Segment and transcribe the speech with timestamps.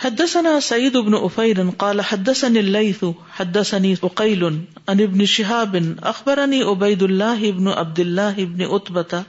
[0.00, 2.98] حدثنا سعيد بن أفير قال حدثني الليث
[3.36, 4.42] حدثني أقيل
[4.88, 5.76] عن ابن شهاب
[6.14, 9.22] أخبرني أبيد الله بن عبد الله بن أطبة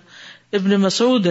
[0.59, 1.27] ابن مسعود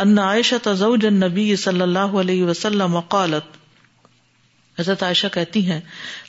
[0.00, 3.54] أن عائشة زوج النبي صلى الله عليه وسلم قالت
[4.78, 5.80] حضرت عائشہ کہتی ہیں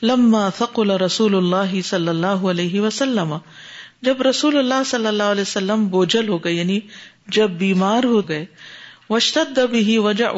[0.10, 3.36] لما ثقل رسول اللہ صلی اللہ علیہ وسلم
[4.10, 6.80] جب رسول اللہ صلی اللہ علیہ وسلم بوجھل ہو گئے یعنی
[7.40, 8.44] جب بیمار ہو گئے
[9.10, 10.32] وشتد بھی وجہ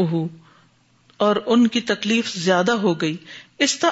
[1.27, 3.15] اور ان کی تکلیف زیادہ ہو گئی
[3.65, 3.87] استا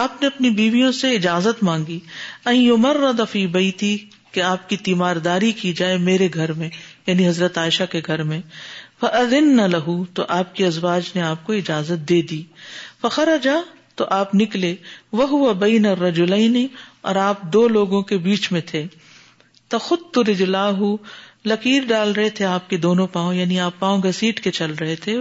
[0.00, 1.98] آپ نے اپنی بیویوں سے اجازت مانگی
[2.44, 3.96] اہ یومرفی بئی تھی
[4.32, 6.68] کہ آپ کی تیمارداری کی جائے میرے گھر میں
[7.06, 8.40] یعنی حضرت عائشہ کے گھر میں
[9.48, 12.42] نہ لہو تو آپ کی ازواج نے آپ کو اجازت دے دی
[13.02, 13.56] فخر جا
[14.00, 14.74] تو آپ نکلے
[15.20, 16.66] وہ بئی نہ رجنی
[17.10, 18.86] اور آپ دو لوگوں کے بیچ میں تھے
[19.72, 20.70] تو خود تو رجلا
[21.50, 24.94] لکیر ڈال رہے تھے آپ کے دونوں پاؤں یعنی آپ پاؤں گسیٹ کے چل رہے
[25.04, 25.14] تھے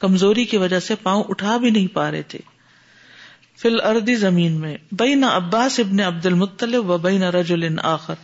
[0.00, 2.38] کمزوری کی وجہ سے پاؤں اٹھا بھی نہیں پا رہے تھے
[3.62, 8.22] فل اردی زمین میں بین عباس ابن عبد المطلب و بین رجل آخر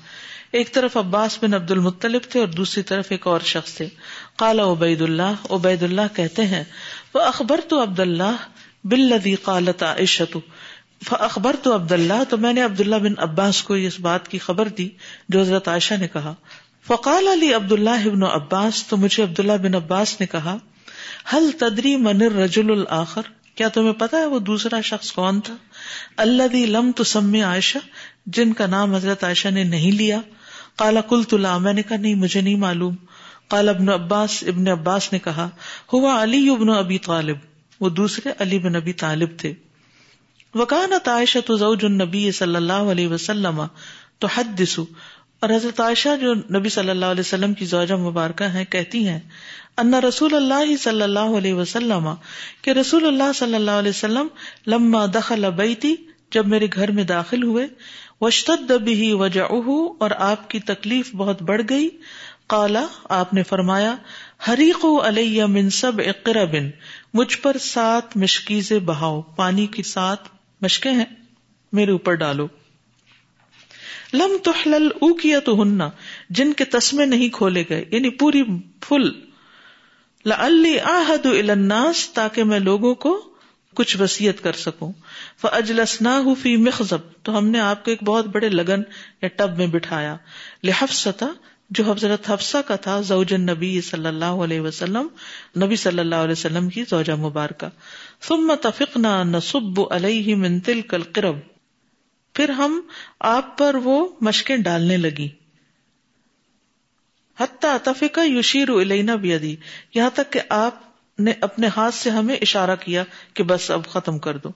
[0.58, 3.86] ایک طرف عباس بن عبد المطلب تھے اور دوسری طرف ایک اور شخص تھے
[4.42, 6.62] کالا عبید اللہ عبید اللہ کہتے ہیں
[7.14, 8.46] وہ اخبر تو عبد اللہ
[8.92, 10.36] بلدی قالت عشت
[11.18, 14.68] اخبر تو عبد اللہ تو میں نے عبداللہ بن عباس کو اس بات کی خبر
[14.78, 14.88] دی
[15.34, 16.32] جو حضرت عائشہ نے کہا
[16.86, 20.56] فقال علی عبد اللہ ابن عباس تو مجھے عبد اللہ بن عباس نے کہا
[21.30, 25.54] حل تدری منر رجول الآخر کیا تمہیں پتا ہے وہ دوسرا شخص کون تھا
[26.24, 27.78] اللہ لم تو سم عائشہ
[28.36, 30.18] جن کا نام حضرت عائشہ نے نہیں لیا
[30.82, 32.94] کالا کل تلا میں نے کہا نہیں مجھے نہیں معلوم
[33.50, 35.48] کال ابن عباس ابن عباس نے کہا
[35.92, 37.36] ہوا علی ابن ابی طالب
[37.80, 39.52] وہ دوسرے علی بن ابی طالب تھے
[40.62, 43.62] وکانت عائشہ تو زوج النبی صلی اللہ علیہ وسلم
[44.20, 44.84] تو حد دسو
[45.42, 49.18] اور حضرت عائشہ جو نبی صلی اللہ علیہ وسلم کی زوجہ مبارکہ ہیں کہتی ہیں
[50.06, 52.08] رسول اللہ صلی اللہ علیہ وسلم
[52.62, 54.28] کہ رسول اللہ صلی اللہ علیہ وسلم
[54.74, 55.94] لما دخل بیتی
[56.34, 57.66] جب میرے گھر میں داخل ہوئے
[58.84, 61.88] بھی وجہ اور آپ کی تکلیف بہت بڑھ گئی
[62.54, 62.86] کالا
[63.20, 63.94] آپ نے فرمایا
[64.48, 66.70] حریق علیہ علیہ سب اقرا بن
[67.20, 70.28] مجھ پر سات مشکیز بہاؤ پانی کی سات
[70.62, 71.04] مشقیں
[71.80, 72.46] میرے اوپر ڈالو
[74.12, 74.50] لم تو
[75.62, 75.88] ہننا
[76.38, 78.42] جن کے تسمے نہیں کھولے گئے یعنی پوری
[78.88, 79.08] فل
[80.90, 83.16] آحد الناس تاکہ میں لوگوں کو
[83.76, 84.90] کچھ وسیعت کر سکوں
[85.40, 86.56] فی
[87.24, 88.82] تو ہم نے آپ کو ایک بہت بڑے لگن
[89.22, 90.16] یا ٹب میں بٹھایا
[90.66, 91.26] لحفستا
[91.76, 92.98] جو حضرت حفصہ کا تھا
[93.40, 95.06] نبی صلی اللہ علیہ وسلم
[95.64, 97.68] نبی صلی اللہ علیہ وسلم کی زوجہ مبارکہ
[98.62, 99.16] تفقنا
[99.50, 101.38] سب علیہ منتل کل القرب
[102.36, 102.80] پھر ہم
[103.34, 103.94] آپ پر وہ
[104.26, 105.28] مشکیں ڈالنے لگی
[107.40, 108.70] حتیٰ یوشیر
[109.22, 109.54] بھی ادی
[109.94, 110.82] یہاں تک کہ آپ
[111.26, 113.04] نے اپنے ہاتھ سے ہمیں اشارہ کیا
[113.34, 114.50] کہ بس اب ختم کر دو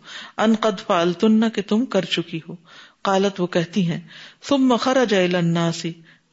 [0.44, 2.54] ان قد فالتن کہ تم کر چکی ہو
[3.08, 3.86] قالت وہ کہتی
[4.48, 5.84] ثم تم الى الناس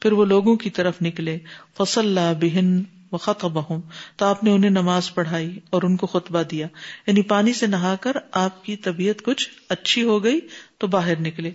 [0.02, 1.38] پھر وہ لوگوں کی طرف نکلے
[1.80, 2.78] خسل بہن
[3.26, 3.80] خطبہ ہوں
[4.18, 6.68] تو آپ نے انہیں نماز پڑھائی اور ان کو خطبہ دیا
[7.08, 10.40] یعنی پانی سے نہا کر آپ کی طبیعت کچھ اچھی ہو گئی
[10.80, 11.52] تو باہر نکلے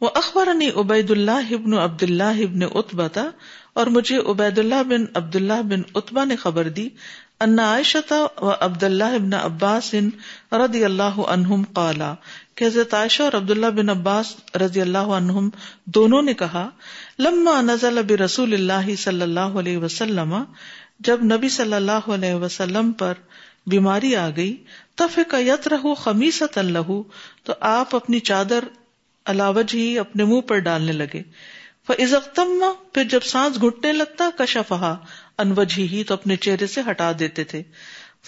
[0.00, 0.46] وہ اخبار
[0.80, 3.30] عبید اللہ ابن عبد اللہ ابن اتبا تھا
[3.80, 6.88] اور مجھے عبید اللہ بن عبد اللہ بن اتبا نے خبر دی
[7.44, 9.94] ان عائشہ و عبد اللہ ابن عباس
[10.64, 12.12] رضی اللہ عنہم قالا
[12.56, 15.48] کہ حضرت عائشہ اور عبداللہ بن عباس رضی اللہ عنہم
[15.98, 16.68] دونوں نے کہا
[17.26, 20.34] لما نزل رسول اللہ صلی اللہ علیہ وسلم
[21.08, 23.12] جب نبی صلی اللہ علیہ وسلم پر
[23.70, 24.54] بیماری آ گئی
[25.72, 26.90] رہو خمیس اللہ
[27.48, 28.64] تو آپ اپنی چادر
[29.32, 31.22] علاوج ہی اپنے منہ پر ڈالنے لگے
[31.86, 34.94] پھر جب سانس گھٹنے لگتا کشفہا
[35.44, 37.62] انوج ہی تو اپنے چہرے سے ہٹا دیتے تھے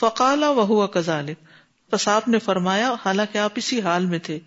[0.01, 1.53] فقالا وہ ہوا کزالک
[1.93, 4.39] بس آپ نے فرمایا حالانکہ آپ اسی حال میں تھے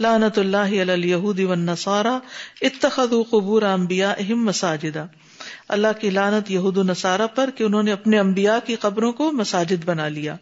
[0.00, 2.18] لعنت اللہ علیہ الیہودی والنصارہ
[2.68, 5.04] اتخذوا قبور انبیاء اہم مساجدہ
[5.76, 9.30] اللہ کی لعنت یہود و نصارہ پر کہ انہوں نے اپنے انبیاء کی قبروں کو
[9.42, 10.36] مساجد بنا لیا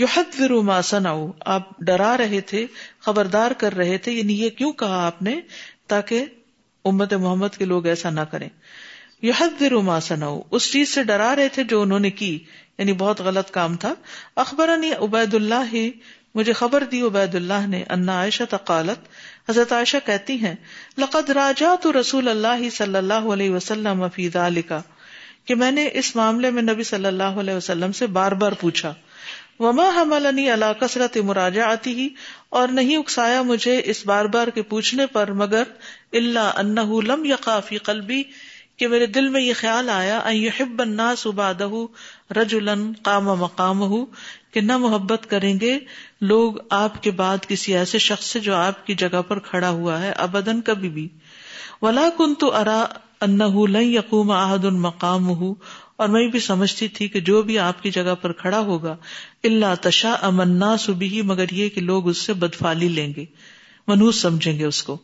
[0.00, 2.64] یحذروا ما صنعوا آپ ڈرا رہے تھے
[3.06, 5.40] خبردار کر رہے تھے یعنی یہ کیوں کہا آپ نے
[5.88, 6.24] تاکہ
[6.90, 8.48] امت محمد کے لوگ ایسا نہ کریں
[9.22, 12.38] یحذروا ما صنعوا اس چیز سے ڈرا رہے تھے جو انہوں نے کی
[12.78, 13.92] یعنی بہت غلط کام تھا
[14.44, 15.90] اخبر عبید اللہ ہی
[16.38, 19.08] مجھے خبر دی عبید اللہ نے انا عائشہ عائشہ تقالت
[19.48, 20.54] حضرت کہتی ہیں
[20.98, 24.04] لقد راجا تو رسول اللہ صلی اللہ علیہ وسلم
[25.48, 28.92] کہ میں نے اس معاملے میں نبی صلی اللہ علیہ وسلم سے بار بار پوچھا
[29.60, 32.08] وما اللہ کثرت مراجا آتی ہی
[32.60, 35.62] اور نہیں اکسایا مجھے اس بار بار کے پوچھنے پر مگر
[36.22, 36.80] اللہ انہ
[37.10, 38.22] لم یقافی قلبی
[38.78, 41.40] کہ میرے دل میں یہ خیال آیا سب
[42.36, 42.54] رج
[43.04, 43.82] قام کام
[44.52, 45.76] کہ نہ محبت کریں گے
[46.32, 50.00] لوگ آپ کے بعد کسی ایسے شخص سے جو آپ کی جگہ پر کھڑا ہوا
[50.02, 51.08] ہے ابدن کبھی بھی
[51.82, 52.84] ولا کن تو ارا
[53.28, 53.44] انہ
[53.76, 55.54] لقو محد المقام ہوں
[56.02, 58.96] اور میں بھی سمجھتی تھی کہ جو بھی آپ کی جگہ پر کھڑا ہوگا
[59.50, 63.24] اللہ تشا امنا سبھی مگر یہ کہ لوگ اس سے بدفالی لیں گے
[63.88, 64.96] منوس سمجھیں گے اس کو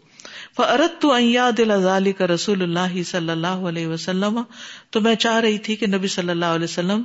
[0.58, 4.40] فرت تو کا رسول اللہ صلی اللہ علیہ وسلم
[4.96, 7.02] تو میں چاہ رہی تھی کہ نبی صلی اللہ علیہ وسلم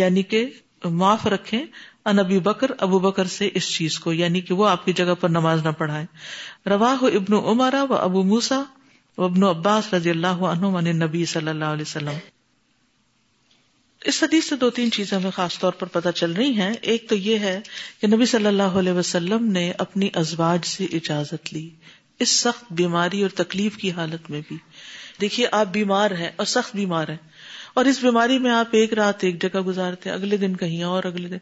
[0.00, 0.44] یعنی کہ
[1.00, 1.62] معاف رکھے
[2.44, 5.64] بکر ابو بکر سے اس چیز کو یعنی کہ وہ آپ کی جگہ پر نماز
[5.64, 6.04] نہ پڑھائے
[6.70, 8.62] روا ابن عمارا و ابو موسا
[9.18, 12.18] و ابن عباس رضی اللہ عنہ نبی صلی اللہ علیہ وسلم
[14.12, 17.08] اس حدیث سے دو تین چیزیں ہمیں خاص طور پر پتہ چل رہی ہیں ایک
[17.08, 17.58] تو یہ ہے
[18.00, 21.68] کہ نبی صلی اللہ علیہ وسلم نے اپنی ازواج سے اجازت لی
[22.24, 24.56] اس سخت بیماری اور تکلیف کی حالت میں بھی
[25.20, 27.16] دیکھیے آپ بیمار ہیں اور سخت بیمار ہیں
[27.80, 31.28] اور اس بیماری میں آپ ایک رات ایک جگہ گزارتے اگلے دن کہیں اور اگلے
[31.28, 31.36] دن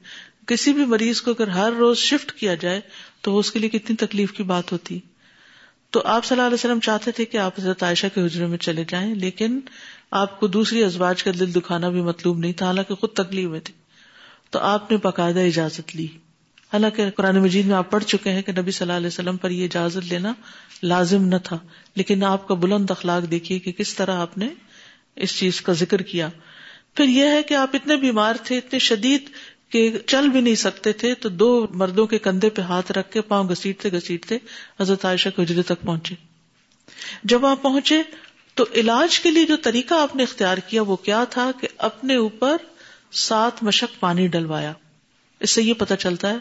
[0.47, 2.81] کسی بھی مریض کو اگر ہر روز شفٹ کیا جائے
[3.23, 4.99] تو اس کے لیے کتنی تکلیف کی بات ہوتی
[5.95, 8.59] تو آپ صلی اللہ علیہ وسلم چاہتے تھے کہ آپ حضرت عائشہ کے حجرے میں
[8.59, 9.59] چلے جائیں لیکن
[10.21, 13.61] آپ کو دوسری ازواج کا دل دکھانا بھی مطلوب نہیں تھا حالانکہ خود تکلیف میں
[13.65, 13.75] تھی
[14.51, 16.07] تو آپ نے باقاعدہ اجازت لی
[16.75, 19.51] حالانکہ قرآن مجید میں آپ پڑھ چکے ہیں کہ نبی صلی اللہ علیہ وسلم پر
[19.51, 20.33] یہ اجازت لینا
[20.83, 21.59] لازم نہ تھا
[21.97, 24.49] لیکن آپ کا بلند اخلاق دیکھیے کہ کس طرح آپ نے
[25.27, 26.29] اس چیز کا ذکر کیا
[26.95, 29.29] پھر یہ ہے کہ آپ اتنے بیمار تھے اتنے شدید
[29.73, 31.49] کہ چل بھی نہیں سکتے تھے تو دو
[31.85, 34.39] مردوں کے کندھے پہ ہاتھ رکھ کے پاؤں گسیٹتے گھسیٹتے
[34.81, 36.15] حضرت عائشہ کے حجرے تک پہنچے
[37.35, 38.03] جب آپ پہنچے
[38.55, 42.17] تو علاج کے لیے جو طریقہ آپ نے اختیار کیا وہ کیا تھا کہ اپنے
[42.27, 42.57] اوپر
[43.29, 44.73] سات مشک پانی ڈلوایا
[45.45, 46.37] اس سے یہ پتا چلتا ہے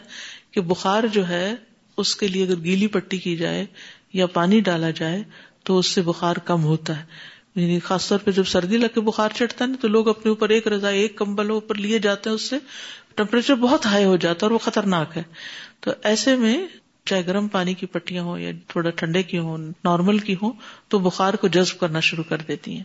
[0.56, 1.44] کہ بخار جو ہے
[2.02, 3.64] اس کے لیے اگر گیلی پٹی کی جائے
[4.20, 5.22] یا پانی ڈالا جائے
[5.68, 9.00] تو اس سے بخار کم ہوتا ہے یعنی خاص طور پہ جب سردی لگ کے
[9.08, 12.30] بخار چڑھتا ہے نا تو لوگ اپنے اوپر ایک رضا ایک کمبل اوپر لیے جاتے
[12.30, 12.58] ہیں اس سے
[13.20, 15.22] ٹمپریچر بہت ہائی ہو جاتا ہے اور وہ خطرناک ہے
[15.86, 16.56] تو ایسے میں
[17.10, 20.52] چاہے گرم پانی کی پٹیاں ہوں یا تھوڑا ٹھنڈے کی ہوں نارمل کی ہوں
[20.92, 22.84] تو بخار کو جذب کرنا شروع کر دیتی ہیں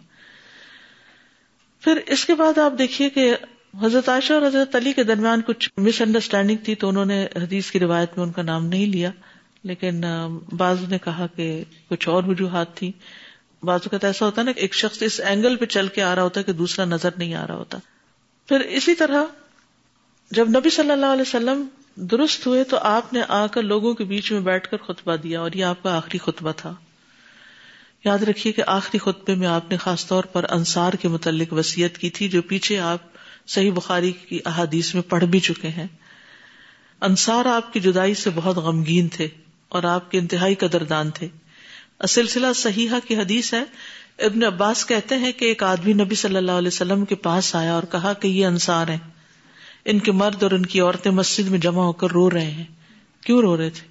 [1.84, 3.34] پھر اس کے بعد آپ دیکھیے کہ
[3.82, 7.70] حضرت عائشہ اور حضرت علی کے درمیان کچھ مس انڈرسٹینڈنگ تھی تو انہوں نے حدیث
[7.72, 9.10] کی روایت میں ان کا نام نہیں لیا
[9.72, 10.02] لیکن
[10.58, 11.50] بعض نے کہا کہ
[11.90, 12.92] کچھ اور وجوہات تھی
[13.68, 16.40] بعض کا ایسا ہوتا نا ایک شخص اس اینگل پہ چل کے آ رہا ہوتا
[16.40, 17.78] ہے کہ دوسرا نظر نہیں آ رہا ہوتا
[18.48, 19.24] پھر اسی طرح
[20.38, 21.64] جب نبی صلی اللہ علیہ وسلم
[22.12, 25.42] درست ہوئے تو آپ نے آ کر لوگوں کے بیچ میں بیٹھ کر خطبہ دیا
[25.42, 26.74] اور یہ آپ کا آخری خطبہ تھا
[28.06, 31.98] یاد رکھیے کہ آخری خطبے میں آپ نے خاص طور پر انصار کے متعلق وسیعت
[31.98, 33.16] کی تھی جو پیچھے آپ
[33.54, 35.86] صحیح بخاری کی احادیث میں پڑھ بھی چکے ہیں
[37.08, 39.28] انصار آپ کی جدائی سے بہت غمگین تھے
[39.78, 41.10] اور آپ کے انتہائی قدردان
[47.10, 48.98] کے پاس آیا اور کہا کہ یہ انصار ہیں
[49.94, 52.66] ان کے مرد اور ان کی عورتیں مسجد میں جمع ہو کر رو رہے ہیں
[53.26, 53.88] کیوں رو رہے تھے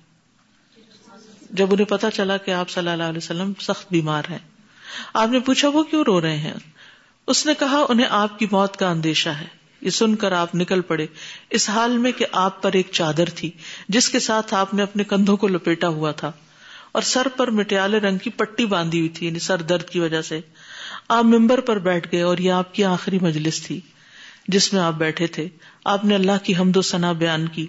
[1.62, 4.44] جب انہیں پتا چلا کہ آپ صلی اللہ علیہ وسلم سخت بیمار ہیں
[5.24, 6.54] آپ نے پوچھا وہ کیوں رو رہے ہیں
[7.32, 9.46] اس نے کہا انہیں آپ کی موت کا اندیشہ ہے
[9.80, 11.06] یہ سن کر آپ نکل پڑے
[11.58, 13.50] اس حال میں کہ آپ پر ایک چادر تھی
[13.96, 16.30] جس کے ساتھ آپ نے اپنے کندھوں کو لپیٹا ہوا تھا
[16.98, 20.22] اور سر پر مٹیالے رنگ کی پٹی باندھی ہوئی تھی یعنی سر درد کی وجہ
[20.28, 20.40] سے
[21.16, 23.78] آپ ممبر پر بیٹھ گئے اور یہ آپ کی آخری مجلس تھی
[24.56, 25.46] جس میں آپ بیٹھے تھے
[25.94, 27.66] آپ نے اللہ کی حمد و ثنا بیان کی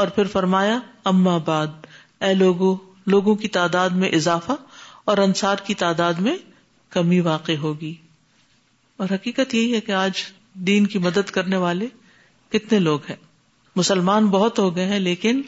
[0.00, 0.78] اور پھر فرمایا
[1.12, 1.84] اما باد
[2.26, 2.74] اے لوگوں
[3.14, 4.52] لوگوں کی تعداد میں اضافہ
[5.12, 6.36] اور انصار کی تعداد میں
[6.94, 7.94] کمی واقع ہوگی
[9.02, 10.18] اور حقیقت یہی ہے کہ آج
[10.66, 11.86] دین کی مدد کرنے والے
[12.52, 13.14] کتنے لوگ ہیں
[13.76, 15.40] مسلمان بہت ہو گئے ہیں لیکن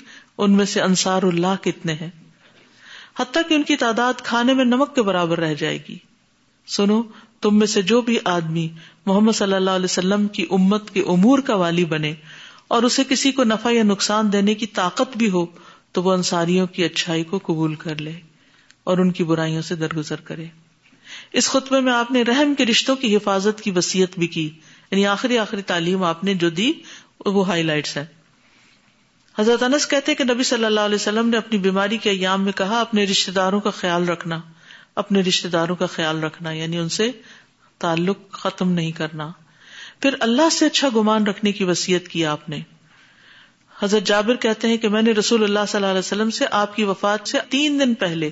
[0.46, 2.08] ان میں سے انصار اللہ کتنے ہیں
[3.20, 5.96] حتیٰ کہ ان کی تعداد کھانے میں نمک کے برابر رہ جائے گی
[6.76, 7.00] سنو
[7.46, 8.68] تم میں سے جو بھی آدمی
[9.06, 12.12] محمد صلی اللہ علیہ وسلم کی امت کے امور کا والی بنے
[12.76, 15.44] اور اسے کسی کو نفع یا نقصان دینے کی طاقت بھی ہو
[15.92, 18.18] تو وہ انصاریوں کی اچھائی کو قبول کر لے
[18.90, 20.46] اور ان کی برائیوں سے درگزر کرے
[21.40, 24.44] اس خطبے میں آپ نے رحم کے رشتوں کی حفاظت کی وسیعت بھی کی
[24.90, 26.72] یعنی آخری آخری تعلیم آپ نے جو دی
[27.34, 27.70] وہ ہائی
[29.38, 32.52] حضرت انس کہتے کہ نبی صلی اللہ علیہ وسلم نے اپنی بیماری کے ایام میں
[32.62, 34.40] کہا اپنے رشتے داروں کا خیال رکھنا
[35.02, 37.10] اپنے رشتے داروں کا خیال رکھنا یعنی ان سے
[37.84, 39.30] تعلق ختم نہیں کرنا
[40.02, 42.60] پھر اللہ سے اچھا گمان رکھنے کی وسیعت کی آپ نے
[43.82, 46.76] حضرت جابر کہتے ہیں کہ میں نے رسول اللہ صلی اللہ علیہ وسلم سے آپ
[46.76, 48.30] کی وفات سے تین دن پہلے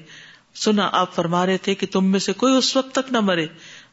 [0.61, 3.47] سنا آپ فرما رہے تھے کہ تم میں سے کوئی اس وقت تک نہ مرے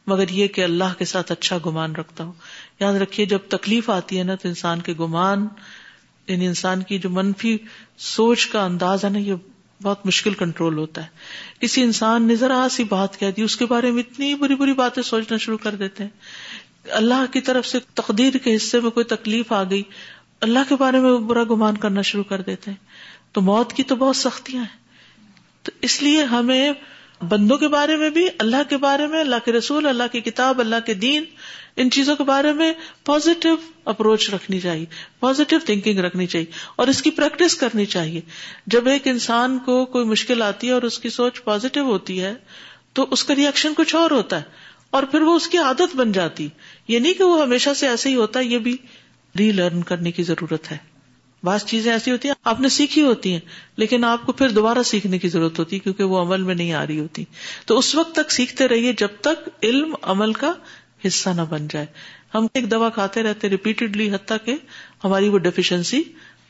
[0.06, 2.32] مگر یہ کہ اللہ کے ساتھ اچھا گمان رکھتا ہو
[2.80, 5.46] یاد رکھیے جب تکلیف آتی ہے نا تو انسان کے گمان
[6.28, 7.56] یعنی انسان کی جو منفی
[8.14, 9.34] سوچ کا انداز ہے نا یہ
[9.82, 11.08] بہت مشکل کنٹرول ہوتا ہے
[11.60, 14.72] کسی انسان نے ذرا سی بات کہہ دی اس کے بارے میں اتنی بری بری
[14.80, 19.04] باتیں سوچنا شروع کر دیتے ہیں اللہ کی طرف سے تقدیر کے حصے میں کوئی
[19.14, 19.82] تکلیف آ گئی
[20.48, 22.78] اللہ کے بارے میں برا گمان کرنا شروع کر دیتے ہیں
[23.32, 24.78] تو موت کی تو بہت سختیاں ہیں
[25.64, 26.72] تو اس لیے ہمیں
[27.28, 30.60] بندوں کے بارے میں بھی اللہ کے بارے میں اللہ کے رسول اللہ کی کتاب
[30.60, 31.24] اللہ کے دین
[31.82, 32.72] ان چیزوں کے بارے میں
[33.06, 33.54] پازیٹو
[33.92, 34.86] اپروچ رکھنی چاہیے
[35.20, 36.50] پازیٹو تھنکنگ رکھنی چاہیے
[36.82, 38.20] اور اس کی پریکٹس کرنی چاہیے
[38.74, 42.34] جب ایک انسان کو کوئی مشکل آتی ہے اور اس کی سوچ پازیٹو ہوتی ہے
[42.98, 46.12] تو اس کا ریئیکشن کچھ اور ہوتا ہے اور پھر وہ اس کی عادت بن
[46.12, 46.48] جاتی
[46.88, 48.76] یہ نہیں کہ وہ ہمیشہ سے ایسے ہی ہوتا ہے یہ بھی
[49.38, 50.76] ری لرن کرنے کی ضرورت ہے
[51.44, 53.40] بعض چیزیں ایسی ہوتی ہیں آپ نے سیکھی ہوتی ہیں
[53.82, 56.72] لیکن آپ کو پھر دوبارہ سیکھنے کی ضرورت ہوتی ہے کیونکہ وہ عمل میں نہیں
[56.80, 57.24] آ رہی ہوتی
[57.66, 60.52] تو اس وقت تک سیکھتے رہیے جب تک علم عمل کا
[61.06, 61.86] حصہ نہ بن جائے
[62.34, 64.08] ہم ایک دوا کھاتے رہتے ریپیٹڈلی
[64.44, 64.54] کہ
[65.04, 66.02] ہماری وہ ڈیفیشنسی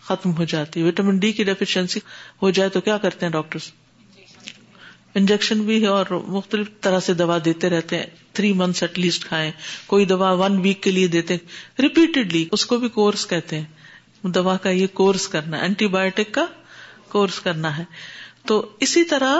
[0.09, 2.01] ختم ہو جاتی ہے وٹامن ڈی کی ڈیفیشنسی
[2.43, 3.69] ہو جائے تو کیا کرتے ہیں ڈاکٹر
[5.19, 6.07] انجیکشن بھی اور
[6.39, 8.07] مختلف طرح سے دوا دیتے رہتے ہیں
[8.39, 9.51] تھری منتھس ایٹ لیسٹ کھائے
[9.87, 11.37] کوئی دوا ون ویک کے لیے دیتے
[11.83, 13.65] ریپیٹڈلی اس کو بھی کورس کہتے ہیں
[14.35, 16.45] دوا کا یہ کورس کرنا ہے اینٹی بایوٹک کا
[17.09, 17.85] کورس کرنا ہے
[18.47, 19.39] تو اسی طرح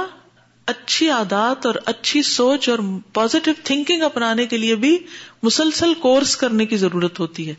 [0.71, 2.79] اچھی عادات اور اچھی سوچ اور
[3.13, 4.97] پازیٹو تھنکنگ اپنانے کے لیے بھی
[5.43, 7.55] مسلسل کورس کرنے کی ضرورت ہوتی ہے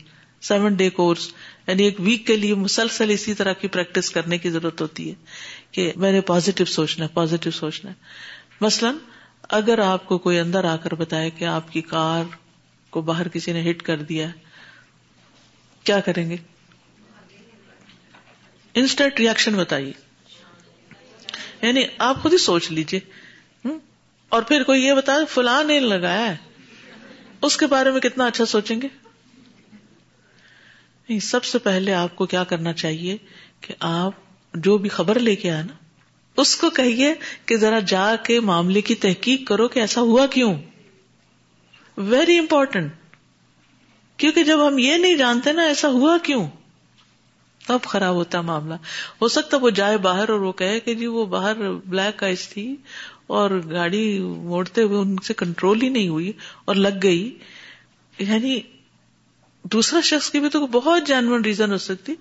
[0.48, 1.28] سیون ڈے کورس
[1.66, 5.14] یعنی ایک ویک کے لیے مسلسل اسی طرح کی پریکٹس کرنے کی ضرورت ہوتی ہے
[5.72, 7.94] کہ میں نے پوزیٹو سوچنا ہے پازیٹو سوچنا ہے
[8.60, 8.96] مثلاً
[9.58, 12.24] اگر آپ کو کوئی اندر آ کر بتایا کہ آپ کی کار
[12.90, 14.28] کو باہر کسی نے ہٹ کر دیا
[15.84, 16.36] کیا کریں گے
[18.80, 19.92] انسٹنٹ ریئیکشن بتائیے
[21.62, 23.00] یعنی آپ خود ہی سوچ لیجیے
[24.36, 26.36] اور پھر کوئی یہ بتا فلاں نیل لگایا ہے
[27.46, 28.88] اس کے بارے میں کتنا اچھا سوچیں گے
[31.22, 33.16] سب سے پہلے آپ کو کیا کرنا چاہیے
[33.60, 34.12] کہ آپ
[34.64, 35.72] جو بھی خبر لے کے آئے نا
[36.40, 37.12] اس کو کہیے
[37.46, 40.52] کہ ذرا جا کے معاملے کی تحقیق کرو کہ ایسا ہوا کیوں
[42.12, 42.92] ویری امپورٹینٹ
[44.20, 46.46] کیونکہ جب ہم یہ نہیں جانتے نا ایسا ہوا کیوں
[47.66, 48.74] تب خراب ہوتا معاملہ
[49.20, 52.74] ہو سکتا وہ جائے باہر اور وہ کہے کہ جی وہ باہر بلیک آئس تھی
[53.40, 56.32] اور گاڑی موڑتے ہوئے ان سے کنٹرول ہی نہیں ہوئی
[56.66, 57.30] اور لگ گئی
[58.18, 58.60] یعنی
[59.72, 62.14] دوسرا شخص کی بھی تو بہت جینوئن ریزن ہو سکتی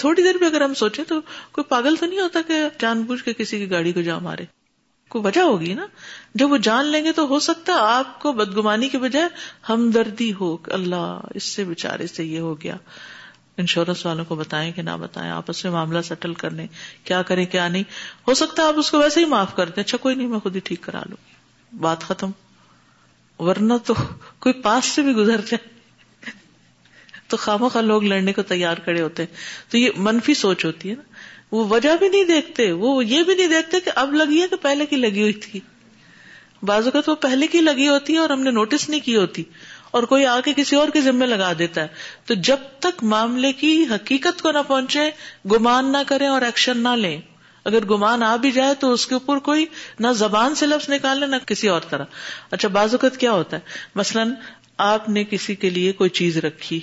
[0.00, 1.20] تھوڑی دیر بھی اگر ہم سوچیں تو
[1.52, 4.44] کوئی پاگل تو نہیں ہوتا کہ جان بوجھ کے کسی کی گاڑی کو جا مارے
[5.10, 5.86] کو وجہ ہوگی نا
[6.40, 9.28] جب وہ جان لیں گے تو ہو سکتا آپ کو بدگمانی کے بجائے
[9.68, 12.76] ہمدردی ہو اللہ اس سے بےچارے سے یہ ہو گیا
[13.62, 16.66] انشورنس والوں کو بتائیں کہ نہ بتائیں آپس میں معاملہ سیٹل کرنے
[17.04, 17.82] کیا کریں کیا نہیں
[18.28, 20.60] ہو سکتا آپ اس کو ویسے ہی معاف کرتے اچھا کوئی نہیں میں خود ہی
[20.64, 21.16] ٹھیک کرا لوں
[21.82, 22.30] بات ختم
[23.46, 23.94] ورنہ تو
[24.46, 26.30] کوئی پاس سے بھی گزر جائے
[27.28, 30.90] تو خامو خواہ لوگ لڑنے کو تیار کھڑے ہوتے ہیں تو یہ منفی سوچ ہوتی
[30.90, 31.02] ہے نا
[31.52, 34.56] وہ وجہ بھی نہیں دیکھتے وہ یہ بھی نہیں دیکھتے کہ اب لگی ہے کہ
[34.62, 35.60] پہلے کی لگی ہوئی تھی
[36.66, 39.42] بازو تو پہلے کی لگی ہوتی ہے اور ہم نے نوٹس نہیں کی ہوتی
[39.98, 41.88] اور کوئی آ کے کسی اور کے ذمے لگا دیتا ہے
[42.26, 45.00] تو جب تک معاملے کی حقیقت کو نہ پہنچے
[45.50, 47.16] گمان نہ کریں اور ایکشن نہ لیں
[47.70, 49.64] اگر گمان آ بھی جائے تو اس کے اوپر کوئی
[50.06, 54.34] نہ زبان سے لفظ نکالے نہ کسی اور طرح اچھا بازوقت کیا ہوتا ہے مثلاً
[54.90, 56.80] آپ نے کسی کے لیے کوئی چیز رکھی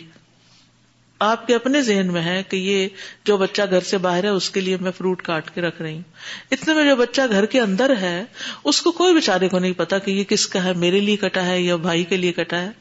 [1.24, 2.88] آپ کے اپنے ذہن میں ہے کہ یہ
[3.26, 5.94] جو بچہ گھر سے باہر ہے اس کے لیے میں فروٹ کاٹ کے رکھ رہی
[5.96, 8.14] ہوں اتنے میں جو بچہ گھر کے اندر ہے
[8.72, 11.46] اس کو کوئی بےچارے کو نہیں پتا کہ یہ کس کا ہے میرے لیے کٹا
[11.46, 12.72] ہے یا بھائی کے لیے کٹا ہے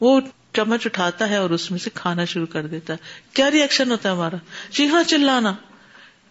[0.00, 0.20] وہ
[0.56, 4.08] چمچ اٹھاتا ہے اور اس میں سے کھانا شروع کر دیتا ہے کیا ریئیکشن ہوتا
[4.08, 4.36] ہے ہمارا
[4.78, 5.52] جی ہاں چلانا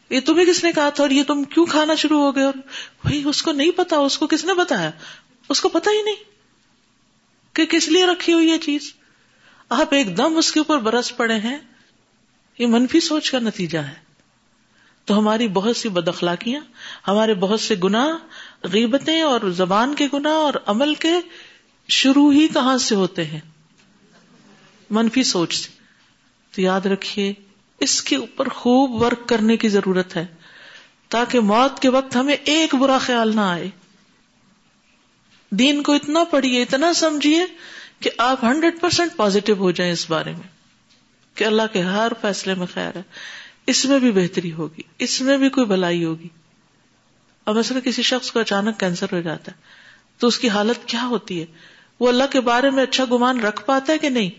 [0.10, 2.60] یہ تمہیں کس نے کہا تھا اور یہ تم کیوں کھانا شروع ہو گئے اور
[3.04, 4.92] بھائی اس کو نہیں پتا اس کو کس نے بتایا
[5.56, 6.24] اس کو پتا ہی نہیں
[7.56, 8.94] کہ کس لیے رکھی ہوئی یہ چیز
[9.76, 11.58] آپ ایک دم اس کے اوپر برس پڑے ہیں
[12.58, 14.06] یہ منفی سوچ کا نتیجہ ہے
[15.08, 16.60] تو ہماری بہت سی بدخلاقیاں
[17.08, 18.06] ہمارے بہت سے گنا
[18.74, 21.12] غیبتیں اور زبان کے گنا اور عمل کے
[21.98, 23.40] شروع ہی کہاں سے ہوتے ہیں
[24.98, 25.70] منفی سوچ سے
[26.56, 27.32] تو یاد رکھیے
[27.86, 30.26] اس کے اوپر خوب ورک کرنے کی ضرورت ہے
[31.16, 33.70] تاکہ موت کے وقت ہمیں ایک برا خیال نہ آئے
[35.60, 37.46] دین کو اتنا پڑھیے اتنا سمجھیے
[38.00, 40.56] کہ آپ ہنڈریڈ پرسینٹ پوزیٹو ہو جائیں اس بارے میں
[41.38, 43.02] کہ اللہ کے ہر فیصلے میں خیر ہے
[43.72, 46.28] اس میں بھی بہتری ہوگی اس میں بھی کوئی بلائی ہوگی
[47.52, 49.66] اب مثلا کسی شخص کو اچانک کینسر ہو جاتا ہے
[50.20, 51.46] تو اس کی حالت کیا ہوتی ہے
[52.00, 54.30] وہ اللہ کے بارے میں اچھا گمان رکھ پاتا ہے کہ نہیں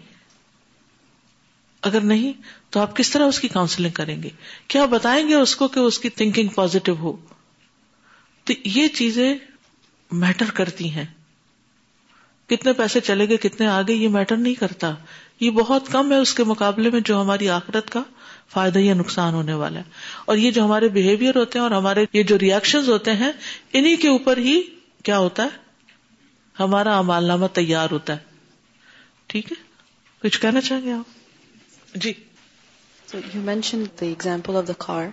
[1.88, 2.32] اگر نہیں
[2.72, 4.28] تو آپ کس طرح اس کی کاؤنسلنگ کریں گے
[4.68, 7.16] کیا بتائیں گے اس کو کہ اس کی تھنکنگ پوزیٹو ہو
[8.46, 9.34] تو یہ چیزیں
[10.22, 11.04] میٹر کرتی ہیں
[12.50, 14.92] کتنے پیسے چلے گئے کتنے آگے یہ میٹر نہیں کرتا
[15.40, 18.02] یہ بہت کم ہے اس کے مقابلے میں جو ہماری آخرت کا
[18.54, 19.84] فائدہ یا نقصان ہونے والا ہے
[20.30, 23.30] اور یہ جو ہمارے بہیویئر ہوتے ہیں اور ہمارے یہ جو ریئیکشن ہوتے ہیں
[23.80, 24.60] انہیں کے اوپر ہی
[25.08, 25.66] کیا ہوتا ہے
[26.60, 28.26] ہمارا امال نامہ تیار ہوتا ہے
[29.34, 29.56] ٹھیک ہے
[30.22, 32.12] کچھ کہنا چاہیں گے آپ جی
[33.14, 34.12] park you mention the
[34.48, 35.06] far of the car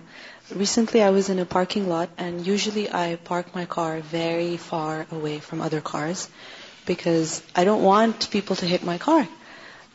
[0.58, 1.00] recently
[6.86, 9.28] because I don't want people to hit my car.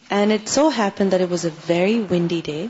[0.09, 2.69] And it so happened that it was a very windy day,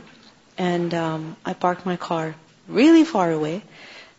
[0.56, 2.34] and um, I parked my car
[2.68, 3.62] really far away,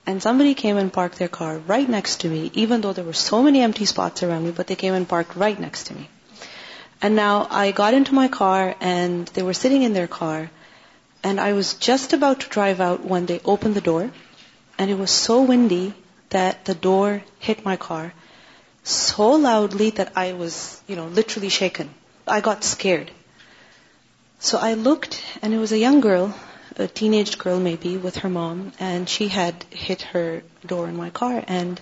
[0.06, 3.14] and somebody came and parked their car right next to me, even though there were
[3.14, 6.10] so many empty spots around me, but they came and parked right next to me.
[7.02, 10.50] And now I got into my car, and they were sitting in their car,
[11.24, 14.12] and I was just about to drive out when they opened the door,
[14.78, 15.94] and it was so windy
[16.30, 18.12] that the door hit my car,
[18.84, 21.90] so loudly that I was, literally shaken.
[22.28, 23.12] I got scared.
[24.40, 26.34] So I looked, and it was a young girl,
[26.78, 31.10] a teenage girl maybe, with her mom, and she had hit her door in my
[31.10, 31.80] car, and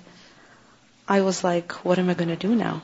[1.07, 2.81] I was like, what am I going to do now?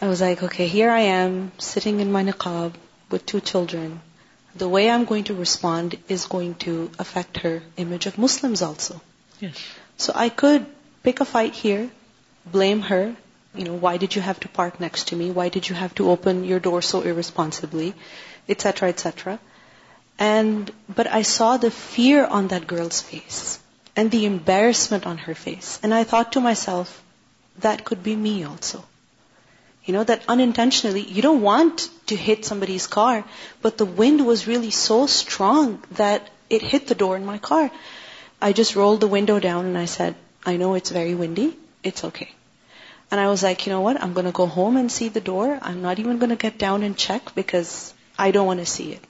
[0.00, 2.74] I was like, okay, here I am, sitting in my niqab
[3.08, 4.00] with two children.
[4.54, 9.00] The way I'm going to respond is going to affect her image of Muslims also.
[9.40, 9.56] Yes.
[9.96, 10.66] So I could
[11.02, 11.90] pick a fight here,
[12.44, 13.16] blame her.
[13.54, 15.30] Why did you have to park next to me?
[15.30, 17.94] Why did you have to open your door so irresponsibly?
[18.48, 19.38] Etc., etc.
[20.18, 23.58] But I saw the fear on that girl's face
[23.94, 25.78] and the embarrassment on her face.
[25.82, 27.02] And I thought to myself,
[27.58, 28.84] that could be me also.
[29.86, 33.24] That unintentionally, you don't want to hit somebody's car,
[33.60, 37.70] but the wind was really so strong that it hit the door in my car.
[38.40, 40.14] I just rolled the window down and I said,
[40.46, 43.14] I know it's very windy, get
[46.58, 47.68] down check because
[48.72, 49.06] sat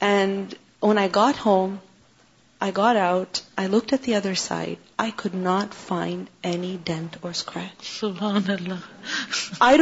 [0.00, 0.54] and
[0.98, 1.74] I got home
[2.64, 7.18] I got out at the other side I could not find I don't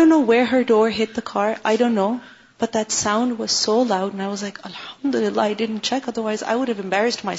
[0.08, 2.12] know where her door hit I don't know
[2.60, 5.14] but that sound was so loud
[5.82, 7.34] check otherwise I would have embarrass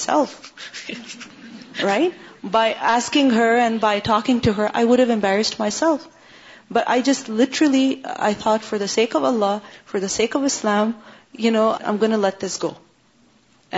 [1.84, 6.08] right by asking her and by talking to her I would have embarrassed myself
[6.74, 9.58] but I just literally I thought for the sake of Allah
[9.92, 10.92] for the sake of Islam
[11.40, 12.72] you know I'm gonna let this go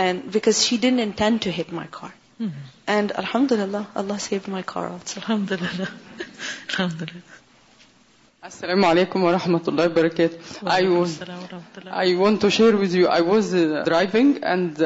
[0.02, 2.44] and because she didn't intend to dent my car
[2.92, 7.30] and الحمد للہ اللہ save مائی کار also الحمد للہ الحمد للہ
[8.46, 10.64] السلام علیکم ورحمۃ اللہ وبرکاتہ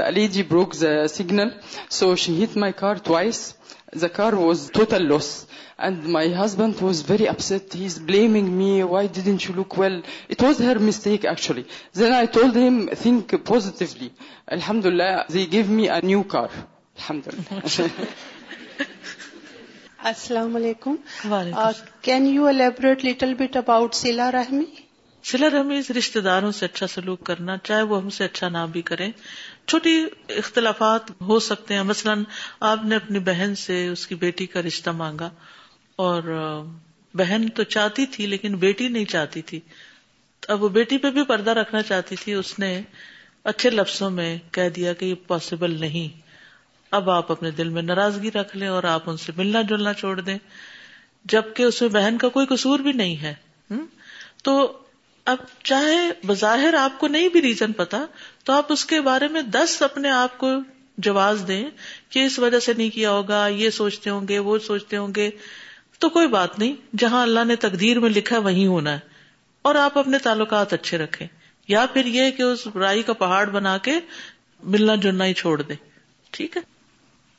[0.07, 0.75] Ali ji broke
[1.12, 1.49] signal
[1.99, 3.40] so she hit my car twice
[4.03, 5.29] the car was total loss
[5.87, 9.09] and my husband was very blaming me why
[9.59, 10.01] look well
[10.42, 11.27] was her mistake
[13.49, 14.09] positively
[14.59, 16.49] الحمد للہ they gave me new car
[16.97, 17.85] الحمد للہ
[20.09, 20.97] السلام علیکم
[22.03, 24.64] can you elaborate little bit about سیلا رحمی
[25.31, 28.83] سیلا رحمی رشتے داروں سے اچھا سلوک کرنا چاہے وہ ہم سے اچھا نہ بھی
[28.90, 29.11] کریں
[29.69, 29.95] چھوٹی
[30.42, 32.23] اختلافات ہو سکتے ہیں مثلاً
[32.69, 35.31] آپ نے اپنی بہن سے اس کی بیٹی کا رشتہ مانگا
[36.07, 36.31] اور
[37.23, 39.61] بہن تو چاہتی تھی لیکن بیٹی نہیں چاہتی تھی
[40.57, 42.73] اب وہ بیٹی پہ بھی پردہ رکھنا چاہتی تھی اس نے
[43.55, 46.26] اچھے لفظوں میں کہہ دیا کہ یہ پاسبل نہیں
[46.99, 50.20] اب آپ اپنے دل میں ناراضگی رکھ لیں اور آپ ان سے ملنا جلنا چھوڑ
[50.20, 50.37] دیں
[51.33, 53.35] جبکہ اس میں بہن کا کوئی قصور بھی نہیں ہے
[54.44, 54.53] تو
[55.33, 55.96] اب چاہے
[56.27, 58.05] بظاہر آپ کو نہیں بھی ریزن پتا
[58.44, 60.51] تو آپ اس کے بارے میں دس اپنے آپ کو
[61.07, 61.64] جواز دیں
[62.11, 65.29] کہ اس وجہ سے نہیں کیا ہوگا یہ سوچتے ہوں گے وہ سوچتے ہوں گے
[65.99, 68.99] تو کوئی بات نہیں جہاں اللہ نے تقدیر میں لکھا وہی وہیں ہونا ہے
[69.68, 71.27] اور آپ اپنے تعلقات اچھے رکھیں
[71.68, 73.99] یا پھر یہ کہ اس رائی کا پہاڑ بنا کے
[74.75, 75.77] ملنا جلنا ہی چھوڑ دیں
[76.33, 76.61] ٹھیک ہے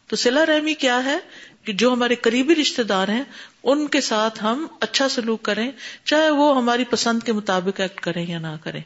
[0.10, 1.18] تو سلا رحمی کیا ہے
[1.66, 3.24] کہ جو ہمارے قریبی رشتے دار ہیں
[3.72, 5.70] ان کے ساتھ ہم اچھا سلوک کریں
[6.06, 8.82] چاہے وہ ہماری پسند کے مطابق ایکٹ کریں یا نہ کریں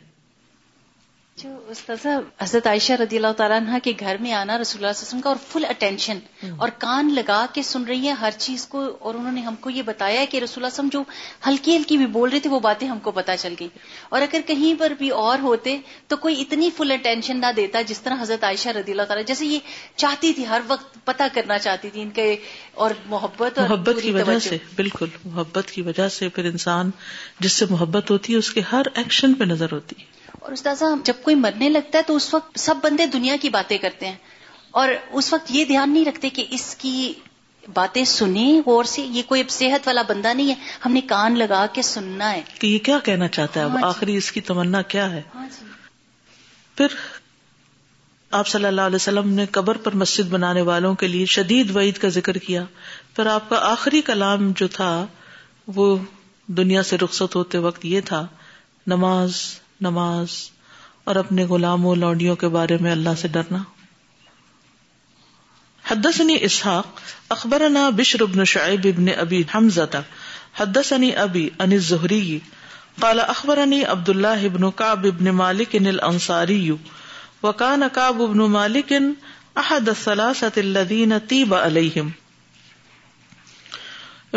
[1.39, 2.05] جو استاذ
[2.39, 5.07] حضرت عائشہ رضی اللہ تعالیٰ عنہ کے گھر میں آنا رسول اللہ صلی اللہ علیہ
[5.07, 6.17] وسلم کا اور فل اٹینشن
[6.61, 9.69] اور کان لگا کے سن رہی ہے ہر چیز کو اور انہوں نے ہم کو
[9.69, 11.03] یہ بتایا کہ رسول اللہ وسلم جو
[11.47, 13.67] ہلکی ہلکی بھی بول رہے تھے وہ باتیں ہم کو پتہ چل گئی
[14.09, 18.01] اور اگر کہیں پر بھی اور ہوتے تو کوئی اتنی فل اٹینشن نہ دیتا جس
[18.01, 19.59] طرح حضرت عائشہ رضی اللہ تعالیٰ جیسے یہ
[19.95, 22.35] چاہتی تھی ہر وقت پتہ کرنا چاہتی تھی ان کے
[22.83, 26.91] اور محبت اور محبت کی وجہ سے بالکل محبت کی وجہ سے پھر انسان
[27.39, 30.10] جس سے محبت ہوتی ہے اس کے ہر ایکشن پہ نظر ہوتی ہے
[30.45, 33.77] اور استاذہ جب کوئی مرنے لگتا ہے تو اس وقت سب بندے دنیا کی باتیں
[33.81, 34.15] کرتے ہیں
[34.81, 36.93] اور اس وقت یہ دھیان نہیں رکھتے کہ اس کی
[37.73, 40.53] باتیں سنیں غور سے یہ کوئی اب صحت والا بندہ نہیں ہے
[40.85, 43.79] ہم نے کان لگا کے سننا ہے کہ یہ کیا کہنا چاہتا ہے اب ہاں
[43.81, 45.65] جی۔ آخری اس کی تمنا کیا ہے ہاں جی۔
[46.77, 46.95] پھر
[48.39, 51.97] آپ صلی اللہ علیہ وسلم نے قبر پر مسجد بنانے والوں کے لیے شدید وعید
[52.01, 52.63] کا ذکر کیا
[53.15, 54.91] پھر آپ کا آخری کلام جو تھا
[55.79, 55.95] وہ
[56.61, 58.25] دنیا سے رخصت ہوتے وقت یہ تھا
[58.95, 59.41] نماز
[59.85, 60.33] نماز
[61.11, 63.61] اور اپنے غلام و لوڈیوں کے بارے میں اللہ سے ڈرنا
[66.47, 66.99] اسحاق
[67.95, 69.85] بشر بن شعيب بن ابي ابی حمزہ
[70.63, 71.11] ابي
[71.65, 72.37] عن ابی
[73.01, 76.71] قال اخبرني عبد الله بن عبداللہ ابن مالك الانصاري
[77.43, 82.11] وكان كعب وکان مالك احد الثلاثه الذين طيب عليهم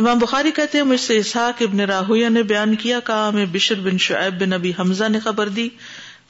[0.01, 3.81] امام بخاری کہتے ہیں مجھ سے اسحاق ابن راہویا نے بیان کیا کہا ہمیں بشر
[3.81, 5.69] بن شعیب بن ابی حمزہ نے خبر دی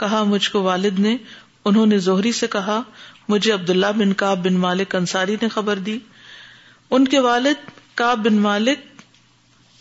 [0.02, 1.16] کہا مجھ کو والد نے
[1.70, 2.80] انہوں نے زہری سے کہا
[3.28, 5.98] مجھے عبداللہ بن کاب بن مالک انصاری نے خبر دی
[6.96, 7.68] ان کے والد
[8.00, 9.02] کاب بن مالک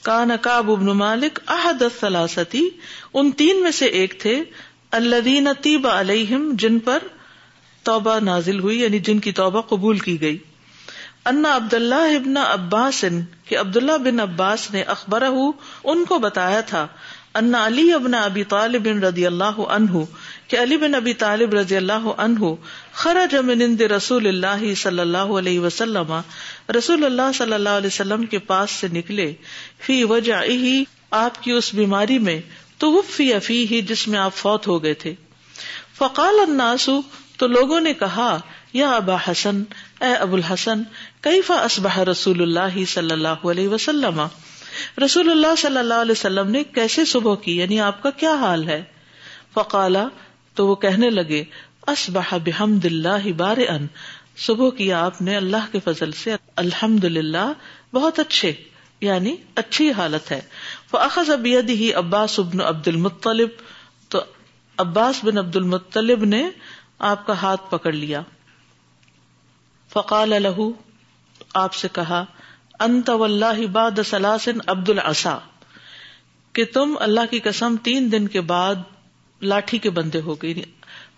[0.06, 2.68] کا نقاب ابن مالک احد الثلاثتی
[3.14, 4.42] ان تین میں سے ایک تھے
[5.02, 7.04] الدین طیب علیہم جن پر
[7.90, 10.38] توبہ نازل ہوئی یعنی جن کی توبہ قبول کی گئی
[11.32, 13.04] عبد اللہ ابن عباس
[13.60, 16.86] عبد اللہ بن عباس نے اخبر ان کو بتایا تھا
[17.42, 20.04] انا علی ابن ابی طالب رضی اللہ عنہ
[20.48, 25.60] کہ علی بن ابی طالب رضی اللہ عنہ من اند رسول اللہ صلی اللہ علیہ
[25.60, 26.14] وسلم
[26.78, 29.32] رسول اللہ صلی اللہ علیہ وسلم کے پاس سے نکلے
[29.86, 30.42] فی وجہ
[31.24, 32.40] آپ کی اس بیماری میں
[32.84, 35.14] توفی افی جس میں آپ فوت ہو گئے تھے
[35.98, 36.90] فقال الناس
[37.38, 38.38] تو لوگوں نے کہا
[38.74, 39.64] یا ابا حسن
[40.08, 40.82] اے ابو الحسن
[41.28, 44.20] کئی فاصبہ رسول اللہ صلی اللہ علیہ وسلم
[45.04, 48.68] رسول اللہ صلی اللہ علیہ وسلم نے کیسے صبح کی یعنی آپ کا کیا حال
[48.70, 48.82] ہے
[49.54, 50.04] فقالا
[50.60, 51.44] تو وہ کہنے لگے
[52.44, 53.86] بحمد اللہ بار ان
[54.46, 57.46] صبح کیا آپ نے اللہ کے فضل سے الحمد للہ
[57.94, 58.52] بہت اچھے
[59.10, 60.40] یعنی اچھی حالت ہے
[60.92, 63.64] فخذ اب ہی عباس ابن عبد المطلب
[64.16, 64.22] تو
[64.88, 66.44] عباس بن عبد المطلب نے
[67.12, 68.22] آپ کا ہاتھ پکڑ لیا
[69.94, 70.62] فقال الح
[71.62, 72.24] آپ سے کہا
[72.84, 75.38] انت اللہ سلاسن عبد العصا
[76.58, 78.76] کہ تم اللہ کی قسم تین دن کے بعد
[79.52, 80.64] لاٹھی کے بندے ہو گئے یعنی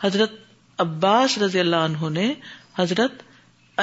[0.03, 0.31] حضرت
[0.81, 2.33] عباس رضی اللہ عنہ نے
[2.77, 3.21] حضرت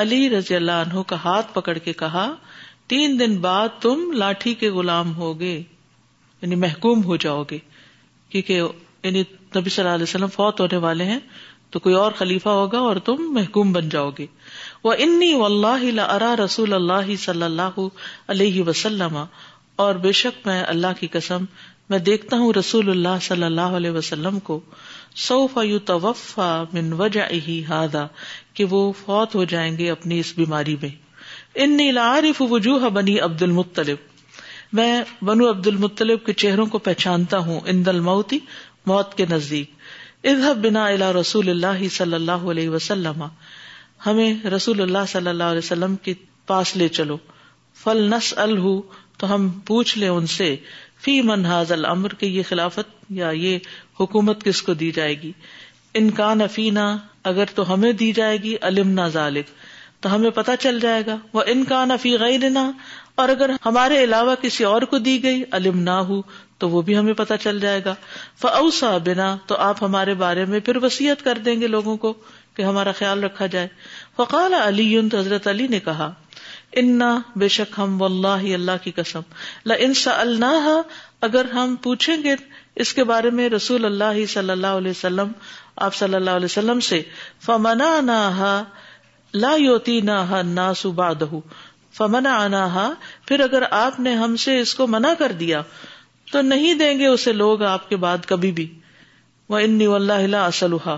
[0.01, 2.29] علی رضی اللہ عنہ کا ہاتھ پکڑ کے کہا
[2.89, 5.55] تین دن بعد تم لاٹھی کے غلام ہوگے
[6.43, 7.59] یعنی محکوم ہو جاؤ گے
[8.31, 8.63] کیونکہ
[9.03, 9.23] یعنی
[9.57, 11.19] نبی صلی اللہ علیہ وسلم فوت ہونے والے ہیں
[11.71, 14.27] تو کوئی اور خلیفہ ہوگا اور تم محکوم بن جاؤ گے
[14.85, 16.73] وہ و اللہ اللہ ارا رسول
[17.25, 17.79] صلی اللہ
[18.33, 19.19] علیہ وسلم
[19.85, 21.45] اور بے شک میں اللہ کی قسم
[21.91, 24.59] میں دیکھتا ہوں رسول اللہ صلی اللہ علیہ وسلم کو
[26.73, 26.91] من
[28.55, 33.43] کہ وہ فوت ہو جائیں گے اپنی اس بیماری میں نیلا عارف وجوہ بنی عبد
[33.43, 33.97] المطلب
[34.81, 34.91] میں
[35.31, 38.39] بنو عبد المطلب کے چہروں کو پہچانتا ہوں ان دل موتی
[38.93, 43.25] موت کے نزدیک اذهب بنا اللہ رسول اللہ صلی اللہ علیہ وسلم
[44.07, 46.13] ہمیں رسول اللہ صلی اللہ علیہ وسلم کے
[46.47, 47.17] پاس لے چلو
[47.83, 48.57] فل نس ال
[49.19, 50.55] تو ہم پوچھ لیں ان سے
[51.05, 51.73] فی من حاض
[52.19, 53.59] کے یہ خلافت یا یہ
[54.01, 55.33] حکومت کس کو دی جائے گی
[56.01, 59.51] انکان افینا نہ اگر تو ہمیں دی جائے گی علم نہ ذالب
[60.03, 62.71] تو ہمیں پتہ چل جائے گا وہ انکان غیرنا
[63.23, 66.21] اور اگر ہمارے علاوہ کسی اور کو دی گئی علم نہ ہو
[66.63, 67.95] تو وہ بھی ہمیں پتہ چل جائے گا
[68.45, 72.13] فوسا بنا تو آپ ہمارے بارے میں پھر وسیعت کر دیں گے لوگوں کو
[72.57, 73.69] کہ ہمارا خیال رکھا جائے
[74.17, 76.11] فقال علی تو حضرت علی نے کہا
[76.81, 77.09] انا
[77.41, 79.23] بے شک ہم اللہ اللہ کی قسم
[79.73, 79.75] لا
[80.21, 80.69] اللہ
[81.27, 82.35] اگر ہم پوچھیں گے
[82.85, 86.81] اس کے بارے میں رسول اللہ صلی اللہ علیہ وسلم وسلم آپ صلی اللہ علیہ
[86.89, 87.01] سے
[87.47, 88.21] فمنا نہ
[89.45, 91.23] لا یوتی نا ہا سباد
[91.99, 92.89] فمنا آنا
[93.29, 95.63] پھر اگر آپ نے ہم سے اس کو منع کر دیا
[96.33, 98.67] تو نہیں دیں گے اسے لوگ آپ کے بعد کبھی بھی
[99.55, 100.97] وہ انسلحا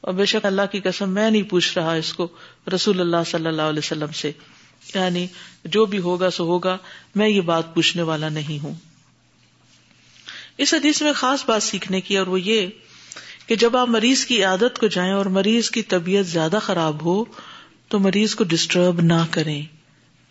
[0.00, 2.26] اور بے شک اللہ کی قسم میں نہیں پوچھ رہا اس کو
[2.74, 4.30] رسول اللہ صلی اللہ علیہ وسلم سے
[4.94, 5.26] یعنی
[5.76, 6.76] جو بھی ہوگا سو ہوگا
[7.14, 8.74] میں یہ بات پوچھنے والا نہیں ہوں
[10.66, 12.68] اس حدیث میں خاص بات سیکھنے کی اور وہ یہ
[13.46, 17.22] کہ جب آپ مریض کی عادت کو جائیں اور مریض کی طبیعت زیادہ خراب ہو
[17.88, 19.60] تو مریض کو ڈسٹرب نہ کریں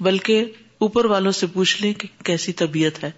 [0.06, 0.46] بلکہ
[0.86, 3.12] اوپر والوں سے پوچھ لیں کہ کیسی طبیعت ہے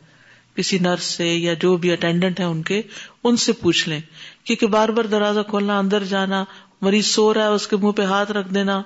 [0.59, 2.81] کسی نرس سے یا جو بھی اٹینڈنٹ ہے ان کے
[3.29, 3.99] ان سے پوچھ لیں
[4.45, 6.43] کیونکہ بار بار دروازہ کھولنا اندر جانا
[6.87, 8.81] مریض سو رہا ہے اس کے منہ پہ ہاتھ رکھ دینا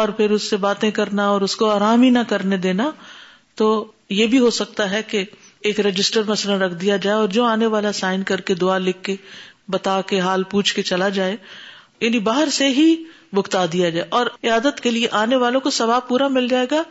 [0.00, 2.90] اور پھر اس سے باتیں کرنا اور اس کو آرام ہی نہ کرنے دینا
[3.62, 3.68] تو
[4.18, 5.24] یہ بھی ہو سکتا ہے کہ
[5.68, 9.02] ایک رجسٹر مسئلہ رکھ دیا جائے اور جو آنے والا سائن کر کے دعا لکھ
[9.10, 9.16] کے
[9.76, 11.34] بتا کے حال پوچھ کے چلا جائے
[12.00, 12.86] یعنی باہر سے ہی
[13.38, 16.82] بکتا دیا جائے اور عادت کے لیے آنے والوں کو ثواب پورا مل جائے گا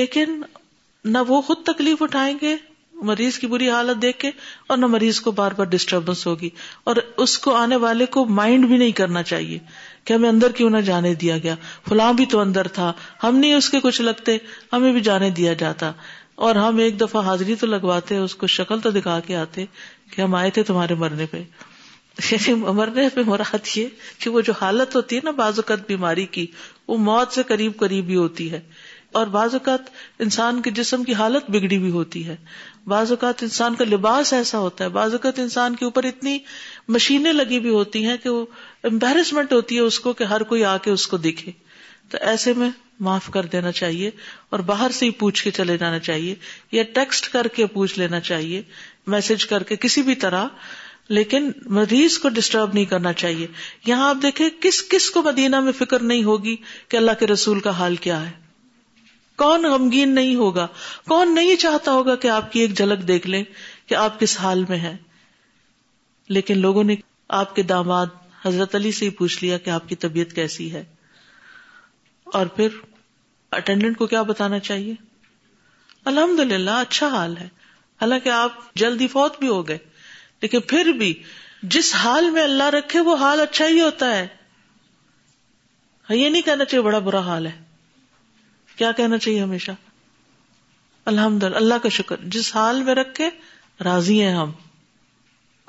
[0.00, 0.40] لیکن
[1.16, 2.54] نہ وہ خود تکلیف اٹھائیں گے
[3.02, 4.30] مریض کی بری حالت دیکھ کے
[4.68, 6.48] اور نہ مریض کو بار بار ڈسٹربنس ہوگی
[6.90, 9.58] اور اس کو آنے والے کو مائنڈ بھی نہیں کرنا چاہیے
[10.04, 11.54] کہ ہمیں اندر کیوں نہ جانے دیا گیا
[11.88, 12.92] فلاں بھی تو اندر تھا
[13.24, 14.36] ہم نہیں اس کے کچھ لگتے
[14.72, 15.92] ہمیں بھی جانے دیا جاتا
[16.46, 19.64] اور ہم ایک دفعہ حاضری تو لگواتے اس کو شکل تو دکھا کے آتے
[20.14, 21.38] کہ ہم آئے تھے تمہارے مرنے پہ
[22.30, 23.86] یعنی مرنے پہ مراحت یہ
[24.20, 26.46] کہ وہ جو حالت ہوتی ہے نا بعض اوقات بیماری کی
[26.88, 28.60] وہ موت سے قریب قریب ہی ہوتی ہے
[29.18, 29.90] اور بعض اوقات
[30.22, 32.36] انسان کے جسم کی حالت بگڑی بھی ہوتی ہے
[32.92, 36.38] بعض اوقات انسان کا لباس ایسا ہوتا ہے بعض اوقات انسان کے اوپر اتنی
[36.96, 38.44] مشینیں لگی بھی ہوتی ہیں کہ وہ
[38.90, 41.52] امبیرسمنٹ ہوتی ہے اس کو کہ ہر کوئی آ کے اس کو دیکھے
[42.10, 42.68] تو ایسے میں
[43.06, 44.10] معاف کر دینا چاہیے
[44.56, 46.34] اور باہر سے ہی پوچھ کے چلے جانا چاہیے
[46.72, 48.60] یا ٹیکسٹ کر کے پوچھ لینا چاہیے
[49.14, 50.46] میسج کر کے کسی بھی طرح
[51.16, 53.46] لیکن مریض کو ڈسٹرب نہیں کرنا چاہیے
[53.86, 56.56] یہاں آپ دیکھیں کس کس کو مدینہ میں فکر نہیں ہوگی
[56.88, 58.30] کہ اللہ کے رسول کا حال کیا ہے
[59.42, 60.66] کون غمگین نہیں ہوگا
[61.08, 63.42] کون نہیں چاہتا ہوگا کہ آپ کی ایک جھلک دیکھ لیں
[63.88, 64.96] کہ آپ کس حال میں ہیں
[66.36, 66.94] لیکن لوگوں نے
[67.38, 68.06] آپ کے داماد
[68.44, 70.84] حضرت علی سے ہی پوچھ لیا کہ آپ کی طبیعت کیسی ہے
[72.38, 72.76] اور پھر
[73.56, 74.94] اٹینڈنٹ کو کیا بتانا چاہیے
[76.10, 77.48] الحمد للہ اچھا حال ہے
[78.00, 79.78] حالانکہ آپ جلدی فوت بھی ہو گئے
[80.42, 81.12] لیکن پھر بھی
[81.76, 84.26] جس حال میں اللہ رکھے وہ حال اچھا ہی ہوتا ہے
[86.16, 87.52] یہ نہیں کہنا چاہیے بڑا برا حال ہے
[88.76, 89.70] کیا کہنا چاہیے ہمیشہ
[91.10, 93.28] الحمد للہ اللہ کا شکر جس حال میں رکھ کے
[93.84, 94.50] راضی ہیں ہم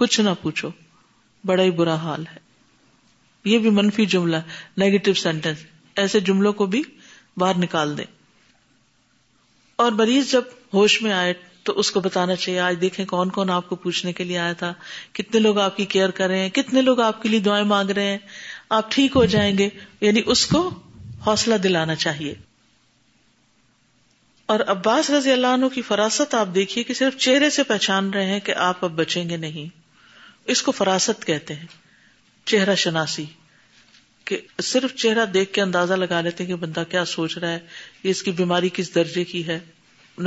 [0.03, 0.69] کچھ نہ پوچھو
[1.45, 2.39] بڑا ہی برا حال ہے
[3.49, 4.35] یہ بھی منفی جملہ
[4.83, 5.65] نیگیٹو سینٹینس
[6.03, 6.81] ایسے جملوں کو بھی
[7.39, 8.03] باہر نکال دیں
[9.83, 11.33] اور مریض جب ہوش میں آئے
[11.67, 14.53] تو اس کو بتانا چاہیے آج دیکھیں کون کون آپ کو پوچھنے کے لیے آیا
[14.61, 14.71] تھا
[15.19, 17.89] کتنے لوگ آپ کی کیئر کر رہے ہیں کتنے لوگ آپ کے لیے دعائیں مانگ
[17.99, 18.17] رہے ہیں
[18.79, 19.69] آپ ٹھیک ہو جائیں گے
[20.01, 20.67] یعنی اس کو
[21.27, 22.33] حوصلہ دلانا چاہیے
[24.53, 28.25] اور عباس رضی اللہ عنہ کی فراست آپ دیکھیے کہ صرف چہرے سے پہچان رہے
[28.25, 29.67] ہیں کہ آپ اب بچیں گے نہیں
[30.53, 31.65] اس کو فراست کہتے ہیں
[32.51, 33.23] چہرہ شناسی
[34.25, 37.59] کہ صرف چہرہ دیکھ کے اندازہ لگا لیتے ہیں کہ بندہ کیا سوچ رہا ہے
[38.03, 39.59] یہ اس کی بیماری کس درجے کی ہے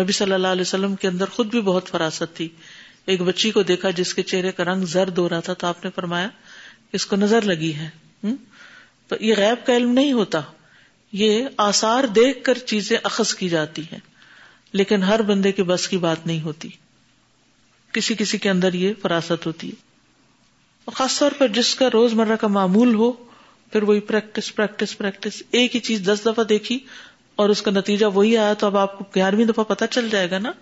[0.01, 2.49] نبی صلی اللہ علیہ وسلم کے اندر خود بھی بہت فراست تھی
[3.13, 5.85] ایک بچی کو دیکھا جس کے چہرے کا رنگ زرد ہو رہا تھا تو آپ
[5.85, 6.29] نے فرمایا
[6.99, 7.89] اس کو نظر لگی ہے
[9.09, 10.41] تو یہ غیب کا علم نہیں ہوتا
[11.23, 13.99] یہ آثار دیکھ کر چیزیں اخذ کی جاتی ہیں
[14.73, 16.69] لیکن ہر بندے کے بس کی بات نہیں ہوتی
[17.93, 19.87] کسی کسی کے اندر یہ فراست ہوتی ہے
[20.95, 23.11] خاص طور پر جس کا روز مرہ کا معمول ہو
[23.73, 26.79] پھر وہی پریکٹس پریکٹس پریکٹس ایک ہی چیز دس دفعہ دیکھی
[27.43, 30.31] اور اس کا نتیجہ وہی آیا تو اب آپ کو گیارہویں دفعہ پتہ چل جائے
[30.31, 30.53] گا نا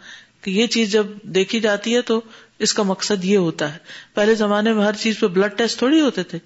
[0.43, 2.21] کہ یہ چیز جب دیکھی جاتی ہے تو
[2.67, 3.79] اس کا مقصد یہ ہوتا ہے
[4.15, 6.39] پہلے زمانے میں ہر چیز پہ بلڈ ٹیسٹ تھوڑی ہوتے تھے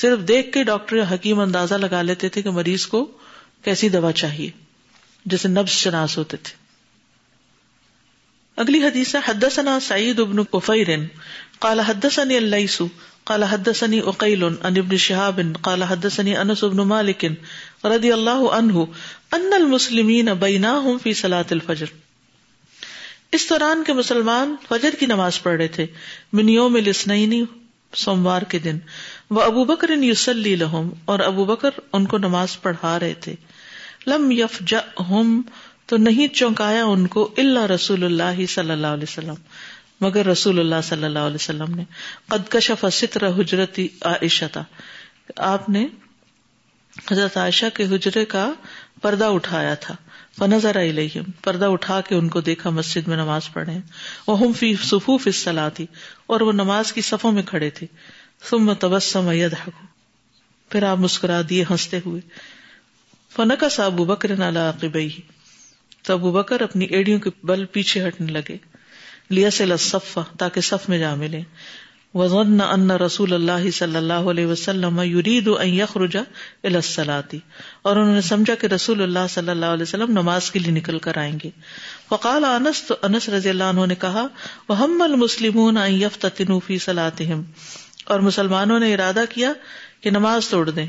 [0.00, 3.04] صرف دیکھ کے ڈاکٹر حکیم اندازہ لگا لیتے تھے کہ مریض کو
[3.64, 4.50] کیسی دوا چاہیے
[5.32, 6.58] جیسے نبز شناس ہوتے تھے
[8.60, 10.88] اگلی حدیث ہے حدثنا سعید ابن قفیر
[11.64, 12.74] قال حدثني اللیس
[13.30, 17.24] قال حدثني اقیل عن ابن شہاب قال حدثني انس ابن مالک
[17.94, 18.82] رضی اللہ عنہ
[19.38, 21.94] ان المسلمین بیناہم فی صلاة الفجر
[23.38, 25.86] اس دوران کے مسلمان فجر کی نماز پڑھ رہے تھے
[26.40, 27.42] من یوم الاسنینی
[28.04, 28.78] سوموار کے دن
[29.38, 33.34] وہ ابو بکر ان یوسلی لہم اور ابو بکر ان کو نماز پڑھا رہے تھے
[34.14, 35.38] لم یف جم
[35.90, 39.38] تو نہیں چونکایا ان کو اللہ رسول اللہ صلی اللہ علیہ وسلم
[40.04, 43.86] مگر رسول اللہ صلی اللہ علیہ وسلم نے حجرتی
[45.48, 45.84] آپ نے
[47.10, 48.44] حضرت عائشہ کے حجرے کا
[49.02, 49.94] پردہ اٹھایا تھا
[50.38, 53.76] فنظر علیہم پردہ اٹھا کے ان کو دیکھا مسجد میں نماز پڑھے
[54.26, 55.86] وہ ہم فی صفوف اس سلا تھی
[56.36, 57.86] اور وہ نماز کی صفوں میں کھڑے تھے
[58.50, 59.30] سم تبصم
[60.70, 62.20] پھر آپ مسکرا دیے ہنستے ہوئے
[63.36, 65.06] فنکا صاحب بکر نالاقی بہ
[66.06, 68.56] تو ابو بکر اپنی ایڑیوں کے بل پیچھے ہٹنے لگے
[69.38, 71.40] لیا سے لصفا تاکہ صف میں جا ملے
[72.18, 77.34] وزن ان رسول اللہ صلی اللہ علیہ وسلم یرید ان یخرج الى الصلاۃ
[77.82, 80.98] اور انہوں نے سمجھا کہ رسول اللہ صلی اللہ علیہ وسلم نماز کے لیے نکل
[81.06, 81.50] کر آئیں گے
[82.08, 84.26] فقال انس تو انس رضی اللہ عنہ نے کہا
[84.70, 89.52] وهم المسلمون ان يفتتنوا في صلاتهم اور مسلمانوں نے ارادہ کیا
[90.02, 90.86] کہ نماز توڑ دیں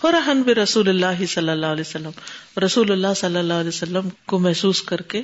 [0.00, 4.38] فرحن بے رسول اللہ صلی اللہ علیہ وسلم رسول اللہ صلی اللہ علیہ وسلم کو
[4.46, 5.20] محسوس کر کے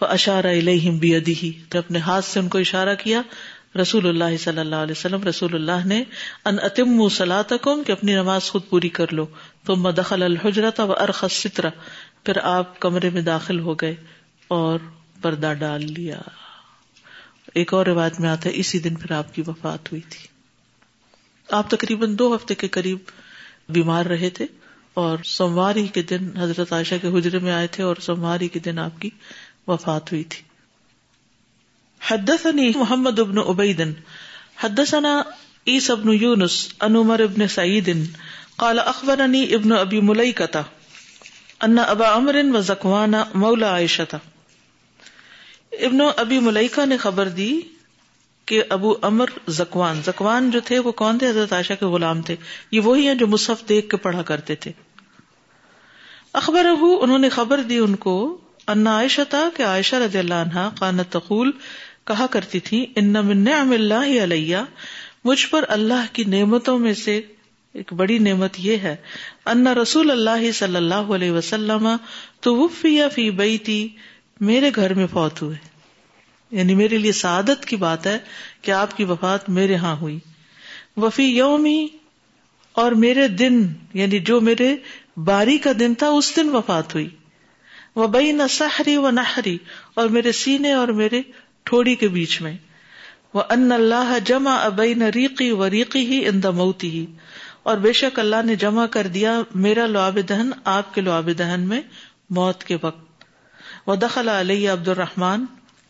[0.00, 3.20] وہ اشارہ الم بھی ادی ہی تو اپنے ہاتھ سے ان کو اشارہ کیا
[3.80, 6.02] رسول اللہ صلی اللہ علیہ وسلم رسول اللہ نے
[6.50, 9.26] ان اتم سلاتکم کہ اپنی نماز خود پوری کر لو
[9.66, 11.70] تو مدخل الحجرت و ارخص سترا
[12.24, 13.94] پھر آپ کمرے میں داخل ہو گئے
[14.58, 14.78] اور
[15.22, 16.20] پردہ ڈال لیا
[17.62, 20.26] ایک اور روایت میں آتا ہے اسی دن پھر آپ کی وفات ہوئی تھی
[21.60, 23.10] آپ تقریباً دو ہفتے کے قریب
[23.76, 24.46] بیمار رہے تھے
[25.02, 27.96] اور سومواری کے دن حضرت عائشہ کے حجرے میں آئے تھے اور
[28.52, 29.10] کے دن آپ کی
[29.66, 30.42] وفات ہوئی تھی
[32.10, 33.38] حدثنی محمد ابن
[34.62, 35.14] حدثنا
[35.72, 36.56] عیس ابن یونس
[36.88, 38.02] ابن سعیدن
[38.56, 40.62] قال اخبرنی ابن ابی ملیکتا
[41.68, 42.14] ان ابا
[42.56, 44.14] و زکوانا مولا عائشہ
[45.86, 47.50] ابن ابی ملیکہ نے خبر دی
[48.46, 49.26] کہ ابو امر
[49.58, 52.34] زکوان زکوان جو تھے وہ کون تھے حضرت عائشہ کے غلام تھے
[52.72, 54.72] یہ وہی ہیں جو مصحف دیکھ کے پڑھا کرتے تھے
[56.40, 58.14] اخبر انہوں نے خبر دی ان کو
[58.72, 61.50] انا عائشہ تھا کہ عائشہ رضی اللہ قانت تقول
[62.10, 64.56] کہا کرتی تھی ان من نعم اللہ علیہ
[65.24, 67.20] مجھ پر اللہ کی نعمتوں میں سے
[67.80, 68.94] ایک بڑی نعمت یہ ہے
[69.52, 71.88] ان رسول اللہ صلی اللہ علیہ وسلم
[72.46, 72.68] تو وہ
[73.14, 73.86] فی بیتی
[74.50, 75.56] میرے گھر میں فوت ہوئے
[76.58, 78.16] یعنی میرے لیے سعادت کی بات ہے
[78.62, 80.18] کہ آپ کی وفات میرے یہاں ہوئی
[81.04, 81.78] وفی یومی
[82.82, 83.56] اور میرے دن
[84.00, 84.74] یعنی جو میرے
[85.30, 87.08] باری کا دن تھا اس دن وفات ہوئی
[88.02, 89.56] وہ بئی نہ سہری و نہری
[90.00, 91.20] اور میرے سینے اور میرے
[91.70, 92.56] ٹھوڑی کے بیچ میں
[93.34, 97.04] وہ ان اللہ جمع ابئی نہ ریقی و ریقی ہی ان دا موتی ہی
[97.70, 101.60] اور بے شک اللہ نے جمع کر دیا میرا لعاب دہن آپ کے لعاب دہن
[101.72, 101.80] میں
[102.40, 103.22] موت کے وقت
[103.86, 105.46] وہ دخلا علیہ عبد الرحمان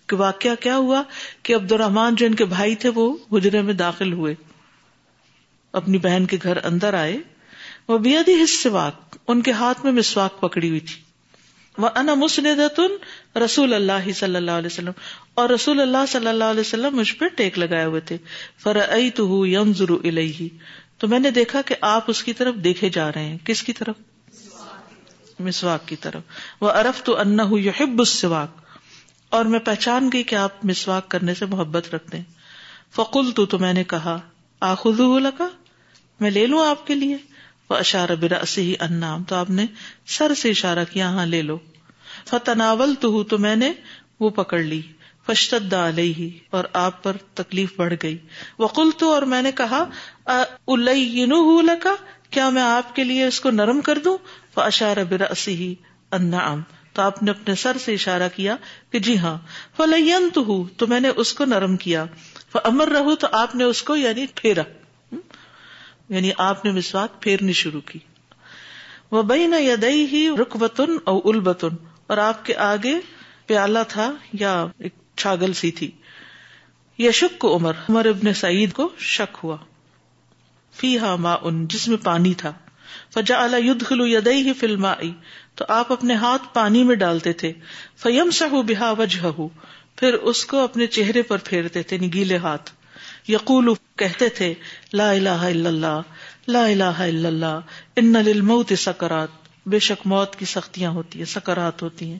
[0.08, 1.02] کہ واقعہ کیا ہوا
[1.42, 4.34] کہ عبد الرحمان جو ان کے بھائی تھے وہ گجرے میں داخل ہوئے
[5.80, 7.16] اپنی بہن کے گھر اندر آئے
[7.88, 8.34] وہ بیادی
[8.72, 11.02] واق ان کے ہاتھ میں مسواک پکڑی ہوئی تھی
[11.82, 12.80] وہ انا مسند
[13.44, 15.00] رسول اللہ صلی اللہ علیہ وسلم
[15.42, 18.16] اور رسول اللہ صلی اللہ علیہ وسلم مجھ پہ ٹیک لگائے ہوئے تھے
[18.62, 19.98] فر ائی تو ہُو یم ضرو
[21.10, 25.40] میں نے دیکھا کہ آپ اس کی طرف دیکھے جا رہے ہیں کس کی طرف
[25.48, 28.62] مسواک کی طرف وہ ارف تو انا ہو یاب اس سے واق
[29.34, 32.24] اور میں پہچان گئی کہ آپ مسواک کرنے سے محبت رکھتے ہیں
[32.96, 34.16] فقول تو تو میں نے کہا
[35.22, 35.48] لگا
[36.20, 37.16] میں لے لوں آپ کے لیے
[37.70, 39.64] وہ اشار براسی ہی انام تو آپ نے
[40.18, 41.56] سر سے اشارہ کیا ہاں لے لو
[42.30, 43.72] فتناول تو تو میں نے
[44.20, 44.80] وہ پکڑ لی
[45.26, 48.16] فشتد لئی ہی اور آپ پر تکلیف بڑھ گئی
[48.58, 49.84] وقل تو اور میں نے کہا
[51.68, 51.94] لکا
[52.30, 54.16] کیا میں آپ کے لیے اس کو نرم کر دوں
[54.56, 55.74] وہ اشارہ براسی ہی
[56.18, 56.62] انعام
[56.94, 58.54] تو آپ نے اپنے سر سے اشارہ کیا
[58.92, 59.36] کہ جی ہاں
[59.76, 62.04] فلین تو ہوں تو میں نے اس کو نرم کیا
[62.68, 64.62] امر رہو تو آپ نے اس کو یعنی پھیرا
[65.12, 67.98] یعنی آپ نے مسواک پھیرنی شروع کی
[69.10, 71.74] وہ بہ نہ یدئی ہی رکبتن اور البتن
[72.12, 72.94] اور آپ کے آگے
[73.46, 74.52] پیالہ تھا یا
[74.84, 75.90] ایک چھاگل سی تھی
[77.04, 79.56] یہ شک کو عمر عمر ابن سعید کو شک ہوا
[80.80, 82.52] فی ہاں ماں ان جس میں پانی تھا
[83.14, 85.12] فجا اللہ یدھ خلو یدئی ہی فلم آئی
[85.56, 87.52] تو آپ اپنے ہاتھ پانی میں ڈالتے تھے
[88.04, 89.30] فیم سہو بہا وجہ
[90.00, 92.70] پھر اس کو اپنے چہرے پر پھیرتے تھے نگیلے یعنی ہاتھ
[93.30, 94.52] یقول کہتے تھے
[94.92, 96.00] لا الہ الا اللہ
[96.48, 97.60] لا الہ الا اللہ
[98.00, 99.42] ان للموت سکرات
[99.74, 102.18] بے شک موت کی سختیاں ہوتی ہیں سکرات ہوتی ہیں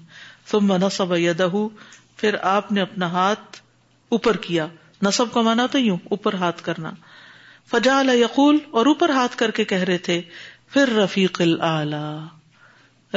[0.51, 1.49] ثم نصب یدہ
[2.23, 3.61] پھر آپ نے اپنا ہاتھ
[4.17, 4.67] اوپر کیا
[5.03, 6.91] نصب کا مانا تو یوں اوپر ہاتھ کرنا
[7.71, 10.21] فجا یقول اور اوپر ہاتھ کر کے کہہ رہے تھے
[10.73, 11.41] پھر رفیق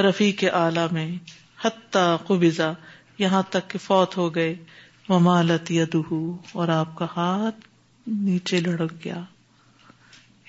[0.05, 1.07] رفیع کے آلہ میں
[1.65, 2.73] حتیٰ خوبیزہ
[3.19, 4.53] یہاں تک کہ فوت ہو گئے
[5.09, 5.85] ممالت یا
[6.53, 7.67] اور آپ کا ہاتھ
[8.25, 9.21] نیچے لڑک گیا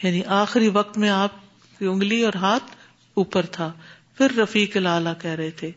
[0.03, 1.39] یعنی آخری وقت میں آپ
[1.79, 2.75] کی انگلی اور ہاتھ
[3.23, 3.71] اوپر تھا
[4.19, 5.71] پھر رفیق لالا کہہ رہے تھے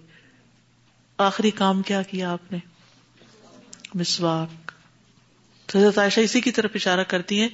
[1.27, 2.57] آخری کام کیا کیا آپ نے
[3.99, 4.71] مسواک
[5.75, 7.47] حضرت عائشہ اسی کی طرف اشارہ کرتی ہیں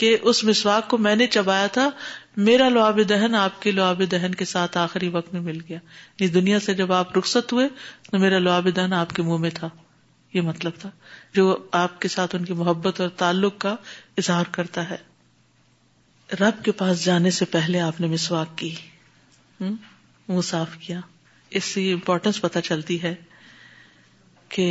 [0.00, 1.88] کہ اس مسواک کو میں نے چبایا تھا
[2.48, 5.78] میرا لواب دہن آپ کے لواب دہن کے ساتھ آخری وقت میں مل گیا
[6.24, 7.68] اس دنیا سے جب آپ رخصت ہوئے
[8.10, 9.68] تو میرا لواب دہن آپ کے منہ میں تھا
[10.34, 10.90] یہ مطلب تھا
[11.34, 13.74] جو آپ کے ساتھ ان کی محبت اور تعلق کا
[14.18, 14.96] اظہار کرتا ہے
[16.40, 18.74] رب کے پاس جانے سے پہلے آپ نے مسواک کی
[19.60, 21.00] منہ صاف کیا
[21.60, 23.14] اس سے امپورٹینس پتا چلتی ہے
[24.54, 24.66] کہ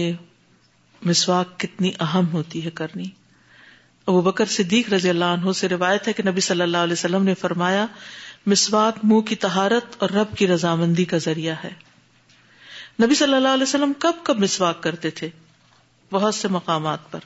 [1.06, 3.06] مسواک کتنی اہم ہوتی ہے کرنی
[4.08, 7.24] ابو بکر صدیق رضی اللہ عنہ سے روایت ہے کہ نبی صلی اللہ علیہ وسلم
[7.24, 7.86] نے فرمایا
[8.52, 11.70] مسواک منہ کی تہارت اور رب کی رضامندی کا ذریعہ ہے
[13.04, 15.30] نبی صلی اللہ علیہ وسلم کب کب مسواک کرتے تھے
[16.12, 17.20] بہت سے مقامات پر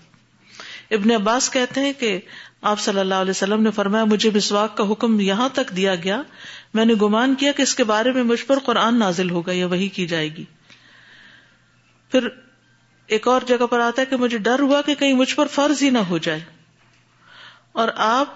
[0.95, 2.17] ابن عباس کہتے ہیں کہ
[2.71, 6.21] آپ صلی اللہ علیہ وسلم نے فرمایا مجھے مسواک کا حکم یہاں تک دیا گیا
[6.73, 9.67] میں نے گمان کیا کہ اس کے بارے میں مجھ پر قرآن نازل ہوگا یا
[9.67, 10.43] وہی کی جائے گی
[12.11, 12.27] پھر
[13.15, 15.83] ایک اور جگہ پر آتا ہے کہ مجھے ڈر ہوا کہ کہیں مجھ پر فرض
[15.83, 16.39] ہی نہ ہو جائے
[17.83, 18.27] اور آپ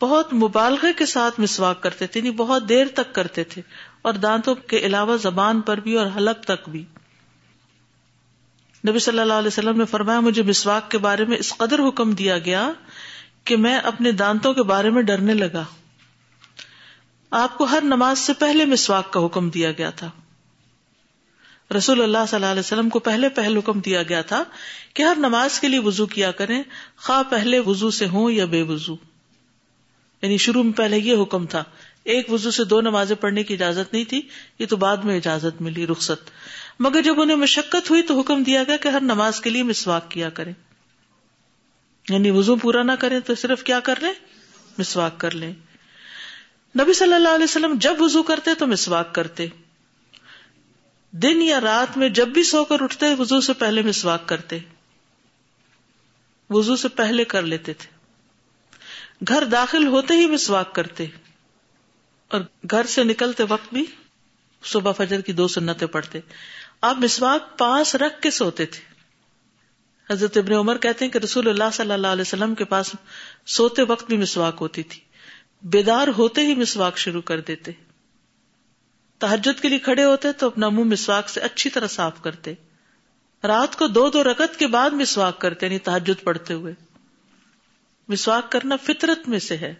[0.00, 3.60] بہت مبالغے کے ساتھ مسواک کرتے تھے یعنی بہت دیر تک کرتے تھے
[4.08, 6.84] اور دانتوں کے علاوہ زبان پر بھی اور حلق تک بھی
[8.88, 12.12] نبی صلی اللہ علیہ وسلم نے فرمایا مجھے مسواک کے بارے میں اس قدر حکم
[12.22, 12.64] دیا گیا
[13.50, 15.62] کہ میں اپنے دانتوں کے بارے میں ڈرنے لگا
[17.42, 20.10] آپ کو ہر نماز سے پہلے مسواک کا حکم دیا گیا تھا
[21.72, 24.42] رسول اللہ صلی اللہ علیہ وسلم کو پہلے پہل حکم دیا گیا تھا
[24.94, 26.62] کہ ہر نماز کے لیے وزو کیا کریں
[27.04, 28.94] خواہ پہلے وزو سے ہوں یا بے وزو
[30.22, 31.62] یعنی شروع میں پہلے یہ حکم تھا
[32.14, 34.20] ایک وزو سے دو نمازیں پڑھنے کی اجازت نہیں تھی
[34.58, 36.30] یہ تو بعد میں اجازت ملی رخصت
[36.86, 40.10] مگر جب انہیں مشقت ہوئی تو حکم دیا گیا کہ ہر نماز کے لیے مسواک
[40.10, 40.52] کیا کریں
[42.08, 44.12] یعنی وزو پورا نہ کریں تو صرف کیا کر لیں
[44.78, 45.52] مسواک کر لیں
[46.80, 49.46] نبی صلی اللہ علیہ وسلم جب وزو کرتے تو مسواک کرتے
[51.24, 54.58] دن یا رات میں جب بھی سو کر اٹھتے وضو سے پہلے مسواک کرتے
[56.50, 57.90] وضو سے پہلے کر لیتے تھے
[59.34, 61.06] گھر داخل ہوتے ہی مسواک کرتے
[62.34, 62.40] اور
[62.70, 63.84] گھر سے نکلتے وقت بھی
[64.72, 66.20] صبح فجر کی دو سنتیں پڑھتے
[66.88, 68.90] آپ مسواک پاس رکھ کے سوتے تھے
[70.12, 72.94] حضرت ابن عمر کہتے ہیں کہ رسول اللہ صلی اللہ علیہ وسلم کے پاس
[73.58, 75.00] سوتے وقت بھی مسواک ہوتی تھی
[75.72, 77.72] بیدار ہوتے ہی مسواک شروع کر دیتے
[79.22, 82.52] تحجد کے لیے کھڑے ہوتے تو اپنا منہ مسواک سے اچھی طرح صاف کرتے
[83.50, 86.72] رات کو دو دو رگت کے بعد مسواک کرتے یعنی تحجد پڑھتے ہوئے
[88.14, 89.72] مسواک کرنا فطرت میں سے ہے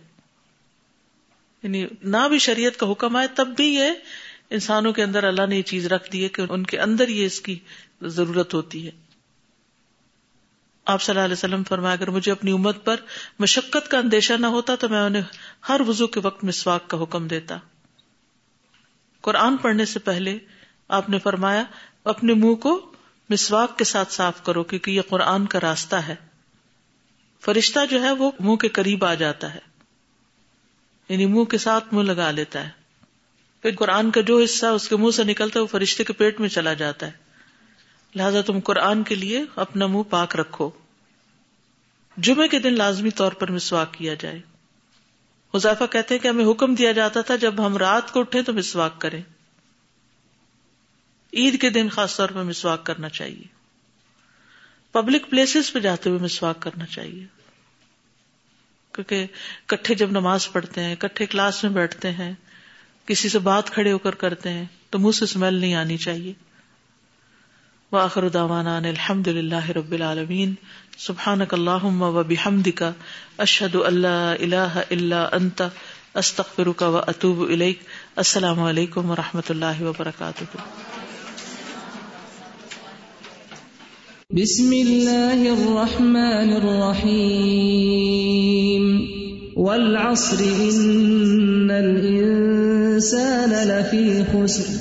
[1.62, 1.84] یعنی
[2.16, 4.14] نہ بھی شریعت کا حکم آئے تب بھی یہ
[4.58, 7.24] انسانوں کے اندر اللہ نے یہ چیز رکھ دی ہے کہ ان کے اندر یہ
[7.26, 7.58] اس کی
[8.20, 8.90] ضرورت ہوتی ہے
[10.96, 13.00] آپ صلی اللہ علیہ وسلم فرمایا اگر مجھے اپنی امت پر
[13.46, 15.22] مشقت کا اندیشہ نہ ہوتا تو میں انہیں
[15.68, 17.58] ہر وضو کے وقت مسواک کا حکم دیتا
[19.26, 20.36] قرآن پڑھنے سے پہلے
[20.98, 21.62] آپ نے فرمایا
[22.12, 22.74] اپنے منہ کو
[23.30, 26.14] مسواک کے ساتھ صاف کرو کیونکہ یہ قرآن کا راستہ ہے
[27.44, 29.60] فرشتہ جو ہے وہ منہ کے قریب آ جاتا ہے
[31.08, 32.80] یعنی منہ کے ساتھ منہ لگا لیتا ہے
[33.62, 36.40] پھر قرآن کا جو حصہ اس کے منہ سے نکلتا ہے وہ فرشتے کے پیٹ
[36.40, 37.20] میں چلا جاتا ہے
[38.20, 40.70] لہذا تم قرآن کے لیے اپنا منہ پاک رکھو
[42.28, 44.40] جمعے کے دن لازمی طور پر مسواک کیا جائے
[45.54, 48.52] مضافہ کہتے ہیں کہ ہمیں حکم دیا جاتا تھا جب ہم رات کو اٹھے تو
[48.54, 49.20] مسواک کریں
[51.42, 53.42] عید کے دن خاص طور پہ مسواک کرنا چاہیے
[54.92, 57.24] پبلک پلیسز پہ جاتے ہوئے مسواک کرنا چاہیے
[58.94, 59.26] کیونکہ
[59.72, 62.32] کٹھے جب نماز پڑھتے ہیں کٹھے کلاس میں بیٹھتے ہیں
[63.06, 66.32] کسی سے بات کھڑے ہو کر کرتے ہیں تو منہ سے اسمیل نہیں آنی چاہیے
[67.92, 70.52] وآخر دعوانا ان الحمد للہ رب العالمین
[71.06, 72.82] سبحانک اللہم و بحمدک
[73.46, 75.62] اشہد الہ الا انت
[76.22, 77.82] استغفرک و اتوب الیک
[78.22, 80.62] السلام علیکم و رحمۃ اللہ وبرکاتہ
[84.40, 86.90] بسم اللہ الرحمن الرحیم
[89.66, 94.80] والعصر ان الانسان لفی خسر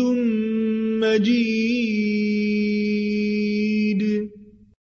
[1.19, 1.60] جی